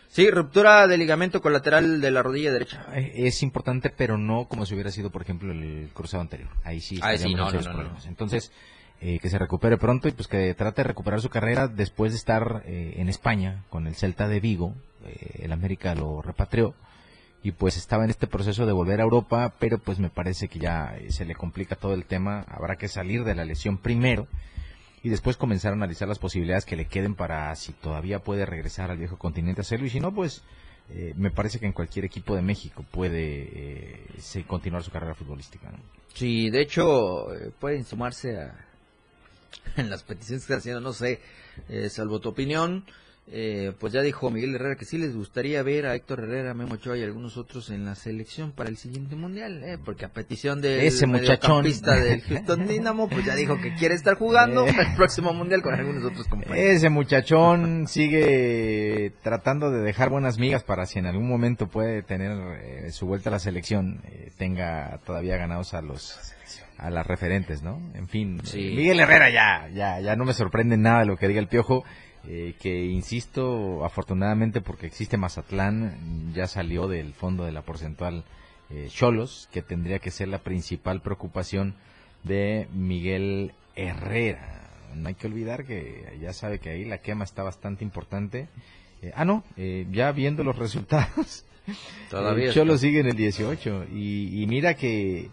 Sí, 0.09 0.31
ruptura 0.31 0.87
de 0.87 0.97
ligamento 0.97 1.43
colateral 1.43 2.01
de 2.01 2.11
la 2.13 2.23
rodilla 2.23 2.53
derecha. 2.53 2.87
Eh, 2.95 3.27
Es 3.27 3.43
importante, 3.43 3.91
pero 3.91 4.17
no 4.17 4.47
como 4.47 4.65
si 4.65 4.75
hubiera 4.75 4.93
sido, 4.93 5.11
por 5.11 5.23
ejemplo, 5.23 5.51
el 5.53 5.91
cruzado 5.93 6.21
anterior. 6.21 6.51
Ahí 6.63 6.81
sí, 6.81 7.01
Ahí 7.03 7.19
sí, 7.19 7.25
estaríamos 7.25 7.53
no, 7.67 7.73
no, 7.73 7.83
no. 7.83 7.97
Entonces, 8.07 8.53
eh, 9.01 9.19
que 9.19 9.29
se 9.29 9.39
recupere 9.39 9.77
pronto 9.77 10.09
y 10.09 10.13
pues 10.13 10.29
que 10.29 10.55
trate 10.55 10.83
de 10.83 10.89
recuperar 10.89 11.21
su 11.21 11.29
carrera 11.29 11.69
después 11.69 12.13
de 12.13 12.19
estar 12.19 12.63
eh, 12.67 12.95
en 12.97 13.09
España 13.09 13.65
con 13.71 13.87
el 13.87 13.95
Celta 13.95 14.29
de 14.29 14.41
Vigo. 14.41 14.75
Eh, 15.05 15.43
el 15.43 15.53
América 15.53 15.95
lo 15.95 16.23
repatrió 16.23 16.75
y 17.45 17.53
pues 17.53 17.77
estaba 17.77 18.05
en 18.05 18.11
este 18.11 18.27
proceso 18.27 18.65
de 18.65 18.73
volver 18.73 19.01
a 19.01 19.05
Europa, 19.05 19.53
pero 19.59 19.77
pues 19.77 19.99
me 19.99 20.09
parece 20.09 20.49
que 20.49 20.59
ya 20.59 20.97
eh, 20.97 21.13
se 21.13 21.27
le 21.27 21.35
complica 21.35 21.77
todo 21.77 21.93
el 21.93 22.07
tema. 22.07 22.41
Habrá 22.49 22.77
que 22.77 22.89
salir 22.89 23.23
de 23.23 23.35
la 23.35 23.45
lesión 23.45 23.77
primero 23.77 24.27
y 25.03 25.11
después 25.11 25.37
comenzar 25.37 25.73
a 25.73 25.77
analizar 25.77 26.09
las 26.09 26.19
posibilidades 26.19 26.65
que 26.65 26.75
le 26.75 26.87
queden 26.87 27.15
para 27.15 27.55
si 27.55 27.75
todavía 27.75 28.21
puede 28.21 28.47
regresar 28.47 28.91
al 28.91 28.97
viejo 28.97 29.19
continente 29.19 29.61
a 29.61 29.63
hacerlo 29.63 29.85
y 29.85 29.91
si 29.91 30.01
no, 30.01 30.15
pues 30.15 30.43
eh, 30.89 31.13
me 31.19 31.31
parece 31.31 31.61
que 31.61 31.67
en 31.67 31.73
cualquier 31.73 32.07
equipo 32.07 32.35
de 32.35 32.41
México 32.41 32.83
puede 32.91 33.51
eh, 33.53 34.45
continuar 34.47 34.83
su 34.83 34.91
carrera 34.91 35.15
futbolística. 35.15 35.71
Sí, 36.15 36.49
de 36.49 36.63
hecho, 36.63 37.27
pueden 37.61 37.85
sumarse 37.85 38.39
a 38.39 38.55
en 39.77 39.90
las 39.90 40.03
peticiones 40.03 40.43
que 40.43 40.53
están 40.55 40.59
haciendo, 40.59 40.81
no 40.81 40.93
sé, 40.93 41.21
eh, 41.69 41.88
salvo 41.90 42.21
tu 42.21 42.29
opinión. 42.31 42.85
eh, 43.27 43.73
pues 43.81 43.95
ya 43.95 44.03
dijo 44.03 44.31
Miguel 44.31 44.55
Herrera 44.55 44.77
que 44.77 44.85
sí 44.85 44.99
les 44.99 45.17
gustaría 45.17 45.62
ver 45.62 45.87
a 45.87 45.95
Héctor 45.95 46.21
Herrera, 46.21 46.53
Memo 46.53 46.75
Ochoa 46.75 46.99
y 46.99 47.03
algunos 47.03 47.38
otros 47.38 47.71
en 47.71 47.87
la 47.87 47.95
selección 47.95 48.53
para 48.53 48.69
el 48.69 48.77
siguiente 48.77 49.17
mundial, 49.17 49.62
eh, 49.64 49.79
porque 49.83 50.05
a 50.05 50.11
petición 50.12 50.61
del 50.61 50.81
Ese 50.81 51.07
muchachón. 51.07 51.64
del 51.64 52.21
Houston 52.21 52.67
Dynamo, 52.69 53.09
pues 53.09 53.25
ya 53.25 53.35
dijo 53.35 53.57
que 53.62 53.73
quiere 53.77 53.95
estar 53.95 54.17
jugando 54.19 54.67
Eh. 54.67 54.75
el 54.79 54.95
próximo 54.95 55.33
mundial 55.33 55.62
con 55.62 55.73
algunos 55.73 56.05
otros 56.05 56.29
compañeros. 56.29 56.59
Ese 56.77 56.90
muchachón 56.90 57.87
sigue 57.88 59.12
tratando 59.23 59.71
de 59.71 59.81
dejar 59.81 60.11
buenas 60.11 60.38
migas 60.38 60.62
para 60.62 60.85
si 60.85 60.99
en 60.99 61.07
algún 61.07 61.27
momento 61.27 61.67
puede 61.69 62.03
tener 62.03 62.93
su 62.93 63.07
vuelta 63.07 63.31
a 63.31 63.33
la 63.33 63.38
selección, 63.38 64.03
tenga 64.37 65.01
todavía 65.07 65.38
ganados 65.38 65.73
a 65.73 65.81
los 65.81 66.34
a 66.79 66.91
las 66.91 67.07
referentes, 67.07 67.63
¿no? 67.63 67.81
En 67.95 68.09
fin, 68.09 68.41
Sí. 68.45 68.69
eh, 68.73 68.75
Miguel 68.77 69.01
Herrera 69.01 69.31
ya, 69.31 69.69
ya, 69.73 70.01
ya 70.01 70.17
no 70.17 70.25
me 70.25 70.33
sorprende 70.33 70.77
nada 70.77 71.01
de 71.01 71.07
lo 71.07 71.17
que 71.17 71.29
diga 71.29 71.41
el 71.41 71.49
Piojo, 71.49 71.85
eh, 72.27 72.55
que 72.61 72.85
insisto, 72.87 73.85
afortunadamente 73.85 74.61
porque 74.61 74.87
existe 74.87 75.17
Mazatlán, 75.17 76.33
ya 76.35 76.47
salió 76.47 76.89
del 76.89 77.13
fondo 77.15 77.45
de 77.45 77.53
la 77.53 77.63
porcentual 77.63 78.25
eh, 78.71 78.89
Cholos, 78.91 79.49
que 79.53 79.63
tendría 79.63 79.99
que 79.99 80.11
ser 80.11 80.29
la 80.29 80.39
principal 80.39 81.01
preocupación 81.03 81.75
de 82.23 82.67
Miguel 82.73 83.53
Herrera. 83.77 84.63
No 84.95 85.09
hay 85.09 85.15
que 85.15 85.27
olvidar 85.27 85.65
que 85.67 86.17
ya 86.21 86.33
sabe 86.33 86.59
que 86.61 86.71
ahí 86.71 86.85
la 86.85 86.99
quema 86.99 87.25
está 87.25 87.43
bastante 87.43 87.85
importante. 87.85 88.49
Eh, 89.03 89.13
ah, 89.15 89.25
no, 89.25 89.45
ya 89.91 90.11
viendo 90.13 90.45
los 90.45 90.57
resultados. 90.57 91.45
Todavía 92.11 92.45
el 92.45 92.49
está. 92.51 92.61
Cholo 92.61 92.79
sigue 92.79 93.01
en 93.01 93.07
el 93.07 93.17
18 93.17 93.87
y, 93.93 94.43
y 94.43 94.47
mira 94.47 94.75
que... 94.75 95.31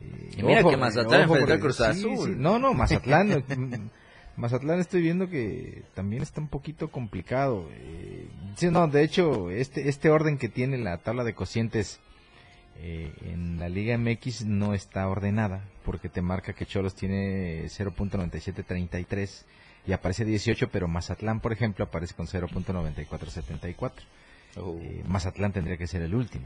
eh, 0.00 0.30
Y 0.38 0.42
mira 0.42 0.62
que 0.62 0.76
Mazatlán 0.76 1.24
ojo, 1.24 1.38
porque- 1.38 1.58
Cruz 1.58 1.80
Azul. 1.80 2.28
sí. 2.30 2.34
No, 2.36 2.58
no, 2.58 2.72
Mazatlán. 2.74 3.44
mm, 3.48 3.90
Mazatlán 4.36 4.80
estoy 4.80 5.02
viendo 5.02 5.28
que 5.28 5.82
también 5.94 6.22
está 6.22 6.40
un 6.40 6.48
poquito 6.48 6.90
complicado. 6.90 7.68
Eh, 7.72 8.26
sí, 8.56 8.68
no, 8.70 8.86
de 8.88 9.02
hecho, 9.02 9.50
este, 9.50 9.88
este 9.88 10.08
orden 10.10 10.38
que 10.38 10.48
tiene 10.48 10.78
la 10.78 10.98
tabla 10.98 11.24
de 11.24 11.34
cocientes 11.34 12.00
eh, 12.82 13.12
en 13.26 13.58
la 13.58 13.68
Liga 13.68 13.98
MX 13.98 14.46
no 14.46 14.72
está 14.72 15.06
ordenada 15.08 15.62
porque 15.84 16.08
te 16.08 16.22
marca 16.22 16.54
que 16.54 16.64
Cholos 16.64 16.94
tiene 16.94 17.64
0.9733 17.66 19.44
y 19.86 19.92
aparece 19.92 20.24
18, 20.24 20.68
pero 20.70 20.88
Mazatlán, 20.88 21.40
por 21.40 21.52
ejemplo, 21.52 21.84
aparece 21.84 22.14
con 22.14 22.26
0.9474. 22.26 23.92
Eh, 24.56 25.02
Mazatlán 25.06 25.52
tendría 25.52 25.76
que 25.76 25.86
ser 25.86 26.02
el 26.02 26.14
último. 26.14 26.44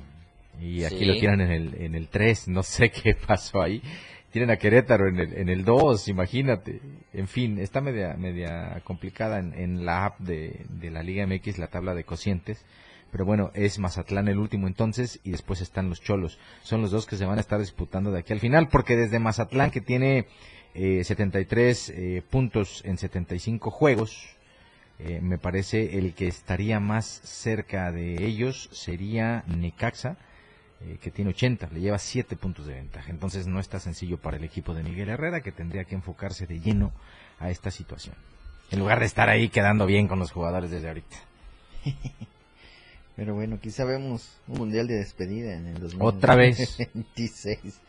Y 0.60 0.84
aquí 0.84 0.98
Sí. 0.98 1.04
lo 1.04 1.14
tienen 1.14 1.40
en 1.42 1.50
el, 1.50 1.74
en 1.82 1.94
el 1.94 2.08
3, 2.08 2.48
no 2.48 2.62
sé 2.62 2.90
qué 3.02 3.14
pasó 3.14 3.62
ahí. 3.62 3.82
Tienen 4.30 4.50
a 4.50 4.56
Querétaro 4.56 5.08
en 5.08 5.20
el, 5.20 5.34
en 5.34 5.48
el 5.48 5.64
2, 5.64 6.08
imagínate. 6.08 6.80
En 7.12 7.28
fin, 7.28 7.58
está 7.58 7.80
media, 7.80 8.14
media 8.18 8.80
complicada 8.84 9.38
en, 9.38 9.54
en 9.54 9.84
la 9.86 10.06
app 10.06 10.18
de, 10.18 10.66
de 10.70 10.90
la 10.90 11.02
Liga 11.04 11.24
MX, 11.26 11.58
la 11.58 11.68
tabla 11.68 11.94
de 11.94 12.02
cocientes. 12.04 12.64
Pero 13.12 13.24
bueno, 13.24 13.52
es 13.54 13.78
Mazatlán 13.78 14.26
el 14.26 14.38
último 14.38 14.66
entonces 14.66 15.20
y 15.22 15.30
después 15.30 15.60
están 15.60 15.88
los 15.88 16.00
Cholos. 16.02 16.40
Son 16.62 16.80
los 16.82 16.90
dos 16.90 17.06
que 17.06 17.14
se 17.14 17.24
van 17.24 17.38
a 17.38 17.42
estar 17.42 17.60
disputando 17.60 18.10
de 18.10 18.18
aquí 18.18 18.32
al 18.32 18.40
final, 18.40 18.68
porque 18.68 18.96
desde 18.96 19.20
Mazatlán 19.20 19.70
que 19.70 19.80
tiene 19.80 20.26
eh, 20.74 21.04
73 21.04 21.90
eh, 21.90 22.22
puntos 22.28 22.82
en 22.84 22.98
75 22.98 23.70
juegos, 23.70 24.36
eh, 24.98 25.20
me 25.22 25.38
parece 25.38 25.96
el 25.96 26.14
que 26.14 26.26
estaría 26.26 26.80
más 26.80 27.04
cerca 27.06 27.92
de 27.92 28.24
ellos 28.24 28.68
sería 28.72 29.44
Necaxa, 29.46 30.16
eh, 30.80 30.98
que 31.00 31.10
tiene 31.10 31.30
80, 31.30 31.68
le 31.72 31.80
lleva 31.80 31.98
7 31.98 32.36
puntos 32.36 32.66
de 32.66 32.74
ventaja. 32.74 33.10
Entonces 33.10 33.46
no 33.46 33.60
está 33.60 33.80
sencillo 33.80 34.18
para 34.18 34.36
el 34.36 34.44
equipo 34.44 34.74
de 34.74 34.82
Miguel 34.82 35.08
Herrera, 35.08 35.40
que 35.40 35.52
tendría 35.52 35.84
que 35.84 35.94
enfocarse 35.94 36.46
de 36.46 36.60
lleno 36.60 36.92
a 37.38 37.50
esta 37.50 37.70
situación. 37.70 38.16
En 38.70 38.78
lugar 38.78 39.00
de 39.00 39.06
estar 39.06 39.28
ahí 39.28 39.48
quedando 39.48 39.86
bien 39.86 40.08
con 40.08 40.18
los 40.18 40.32
jugadores 40.32 40.70
desde 40.70 40.88
ahorita. 40.88 41.16
Pero 43.16 43.34
bueno, 43.34 43.60
quizá 43.60 43.84
vemos 43.84 44.36
un 44.48 44.58
mundial 44.58 44.88
de 44.88 44.96
despedida 44.96 45.54
en 45.54 45.66
el 45.68 45.80
2026. 45.80 46.00
Otra 46.00 46.34
vez. 46.34 47.80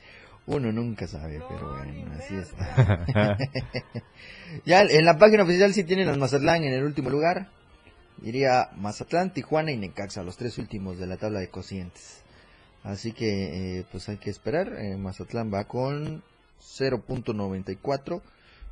Uno 0.48 0.72
nunca 0.72 1.08
sabe, 1.08 1.42
pero 1.50 1.74
bueno, 1.74 2.14
así 2.20 2.36
está. 2.36 3.36
ya 4.66 4.84
en 4.84 5.04
la 5.04 5.18
página 5.18 5.42
oficial 5.42 5.74
sí 5.74 5.84
tienen 5.84 6.08
a 6.08 6.16
Mazatlán 6.16 6.64
en 6.64 6.74
el 6.74 6.84
último 6.84 7.10
lugar. 7.10 7.50
Iría 8.22 8.70
Mazatlán, 8.76 9.34
Tijuana 9.34 9.72
y 9.72 9.78
Necaxa, 9.78 10.22
los 10.22 10.38
tres 10.38 10.60
últimos 10.60 11.00
de 11.00 11.08
la 11.08 11.18
tabla 11.18 11.40
de 11.40 11.50
cocientes. 11.50 12.24
Así 12.86 13.12
que 13.14 13.80
eh, 13.80 13.86
pues 13.92 14.08
hay 14.10 14.18
que 14.18 14.30
esperar. 14.30 14.76
Eh, 14.78 14.96
Mazatlán 14.96 15.52
va 15.52 15.64
con 15.66 16.22
0.94. 16.62 18.22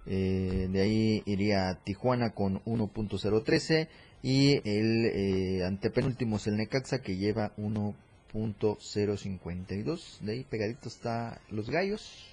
Eh, 0.05 0.67
de 0.71 0.81
ahí 0.81 1.23
iría 1.25 1.79
Tijuana 1.83 2.29
con 2.31 2.63
1.013 2.65 3.87
y 4.21 4.57
el 4.69 5.05
eh, 5.05 5.63
antepenúltimo 5.65 6.35
es 6.37 6.45
el 6.47 6.57
Necaxa 6.57 7.01
que 7.01 7.17
lleva 7.17 7.55
1.052. 7.57 10.19
De 10.19 10.33
ahí 10.33 10.43
pegadito 10.43 10.89
está 10.89 11.41
los 11.49 11.71
Gallos 11.71 12.27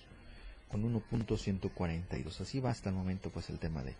con 0.68 0.82
1.142. 0.82 2.40
Así 2.40 2.60
va 2.60 2.68
hasta 2.70 2.90
el 2.90 2.96
momento 2.96 3.30
pues 3.30 3.48
el 3.48 3.58
tema 3.58 3.82
de 3.82 3.94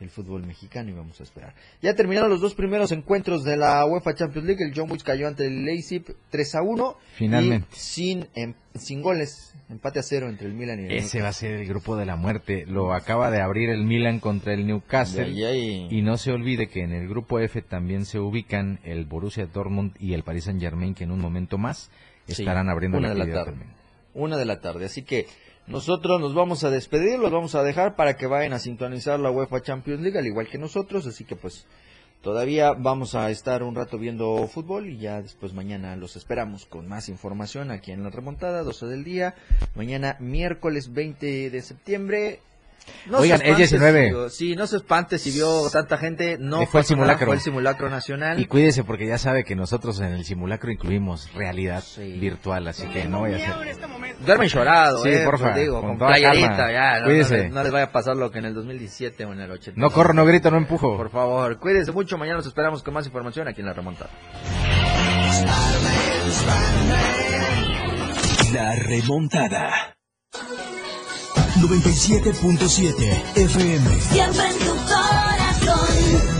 el 0.00 0.10
fútbol 0.10 0.44
mexicano 0.44 0.90
y 0.90 0.92
vamos 0.92 1.20
a 1.20 1.22
esperar. 1.22 1.54
Ya 1.80 1.94
terminaron 1.94 2.28
los 2.28 2.40
dos 2.40 2.54
primeros 2.54 2.92
encuentros 2.92 3.44
de 3.44 3.56
la 3.56 3.84
UEFA 3.86 4.14
Champions 4.14 4.46
League. 4.46 4.62
El 4.64 4.72
John 4.74 4.88
Boys 4.88 5.04
cayó 5.04 5.28
ante 5.28 5.46
el 5.46 5.64
Leipzig 5.64 6.04
3 6.30 6.54
a 6.56 6.62
1. 6.62 6.96
Finalmente. 7.14 7.68
Y 7.72 7.76
sin, 7.76 8.28
em- 8.34 8.54
sin 8.74 9.02
goles. 9.02 9.54
Empate 9.70 9.98
a 10.00 10.02
cero 10.02 10.28
entre 10.28 10.46
el 10.46 10.52
Milan 10.54 10.78
y 10.80 10.84
el 10.86 10.92
Ese 10.92 11.22
va 11.22 11.28
a 11.28 11.32
ser 11.32 11.54
el 11.54 11.66
grupo 11.66 11.96
de 11.96 12.04
la 12.04 12.16
muerte. 12.16 12.66
Lo 12.66 12.92
acaba 12.92 13.30
de 13.30 13.40
abrir 13.40 13.70
el 13.70 13.84
Milan 13.84 14.20
contra 14.20 14.52
el 14.52 14.66
Newcastle. 14.66 15.24
Ahí 15.24 15.88
Y 15.90 16.02
no 16.02 16.18
se 16.18 16.32
olvide 16.32 16.68
que 16.68 16.82
en 16.82 16.92
el 16.92 17.08
grupo 17.08 17.38
F 17.40 17.62
también 17.62 18.04
se 18.04 18.18
ubican 18.18 18.80
el 18.84 19.06
Borussia 19.06 19.46
Dortmund 19.46 19.94
y 19.98 20.12
el 20.12 20.22
Paris 20.22 20.44
Saint 20.44 20.60
Germain, 20.60 20.94
que 20.94 21.04
en 21.04 21.12
un 21.12 21.20
momento 21.20 21.56
más 21.56 21.90
Sí, 22.26 22.42
estarán 22.42 22.68
abriendo 22.68 22.98
una 22.98 23.08
la 23.14 23.24
de 23.24 23.30
la 23.30 23.34
tarde. 23.36 23.50
también. 23.52 23.70
Una 24.12 24.36
de 24.36 24.44
la 24.44 24.60
tarde. 24.60 24.84
Así 24.84 25.02
que 25.02 25.26
nosotros 25.66 26.20
nos 26.20 26.34
vamos 26.34 26.62
a 26.62 26.70
despedir, 26.70 27.18
los 27.18 27.32
vamos 27.32 27.54
a 27.54 27.62
dejar 27.62 27.96
para 27.96 28.16
que 28.16 28.26
vayan 28.26 28.52
a 28.52 28.58
sintonizar 28.58 29.18
la 29.18 29.30
UEFA 29.30 29.62
Champions 29.62 30.02
League, 30.02 30.18
al 30.18 30.26
igual 30.26 30.48
que 30.48 30.58
nosotros. 30.58 31.06
Así 31.06 31.24
que 31.24 31.36
pues 31.36 31.66
todavía 32.20 32.72
vamos 32.72 33.14
a 33.14 33.30
estar 33.30 33.62
un 33.62 33.74
rato 33.74 33.98
viendo 33.98 34.46
fútbol 34.46 34.88
y 34.88 34.98
ya 34.98 35.22
después 35.22 35.54
mañana 35.54 35.96
los 35.96 36.16
esperamos 36.16 36.66
con 36.66 36.86
más 36.86 37.08
información 37.08 37.70
aquí 37.70 37.92
en 37.92 38.02
la 38.02 38.10
remontada, 38.10 38.62
12 38.62 38.86
del 38.86 39.04
día. 39.04 39.34
Mañana 39.74 40.16
miércoles 40.20 40.92
20 40.92 41.48
de 41.50 41.62
septiembre. 41.62 42.40
Oigan, 43.12 43.40
espante 43.42 43.56
19. 43.56 44.30
si 44.30 44.36
sí, 44.50 44.56
no 44.56 44.66
se 44.66 44.76
espante 44.76 45.18
si 45.18 45.30
vio 45.32 45.68
tanta 45.70 45.98
gente. 45.98 46.36
No 46.40 46.66
fue 46.66 46.80
el 46.80 46.86
simulacro. 46.86 47.26
Fue 47.26 47.34
el 47.36 47.40
simulacro 47.40 47.90
nacional. 47.90 48.40
Y 48.40 48.46
cuídese 48.46 48.82
porque 48.84 49.06
ya 49.06 49.18
sabe 49.18 49.44
que 49.44 49.54
nosotros 49.54 50.00
en 50.00 50.12
el 50.12 50.24
simulacro 50.24 50.70
incluimos 50.72 51.32
realidad 51.34 51.82
virtual, 51.98 52.68
así 52.68 52.86
que 52.88 53.04
no 53.06 53.22
vaya 53.22 53.36
a 53.36 53.40
ser. 53.58 53.68
este. 53.68 53.86
Duermen 54.24 54.48
llorado, 54.48 55.02
Sí, 55.02 55.08
eh, 55.10 55.22
porfa, 55.24 55.52
pues 55.52 55.56
digo, 55.56 55.80
con 55.80 55.90
con, 55.90 55.98
toda 55.98 56.10
playerita, 56.12 56.48
calma. 56.56 56.72
ya, 56.72 57.00
no, 57.00 57.04
Cuídese. 57.06 57.36
les- 57.38 57.52
no 57.52 57.62
les 57.62 57.72
vaya 57.72 57.84
a 57.86 57.92
pasar 57.92 58.16
lo 58.16 58.30
que 58.30 58.38
en 58.38 58.44
el 58.46 58.54
2017 58.54 59.24
o 59.26 59.32
en 59.32 59.40
el 59.40 59.50
80. 59.50 59.78
No 59.80 59.90
corro, 59.90 60.14
no 60.14 60.24
grito, 60.24 60.50
no 60.50 60.56
empujo. 60.56 60.96
Por 60.96 61.10
favor, 61.10 61.58
cuídense 61.58 61.92
mucho, 61.92 62.16
mañana 62.16 62.38
los 62.38 62.46
esperamos 62.46 62.82
con 62.82 62.94
más 62.94 63.06
información 63.06 63.48
aquí 63.48 63.60
en 63.60 63.66
La 63.66 63.72
Remontada. 63.74 64.10
La 68.52 68.74
remontada. 68.76 69.96
97.7 71.66 73.36
FM. 73.36 74.00
Siempre 74.12 74.48
en 74.50 74.58
tu 74.58 74.74
corazón. 74.84 76.33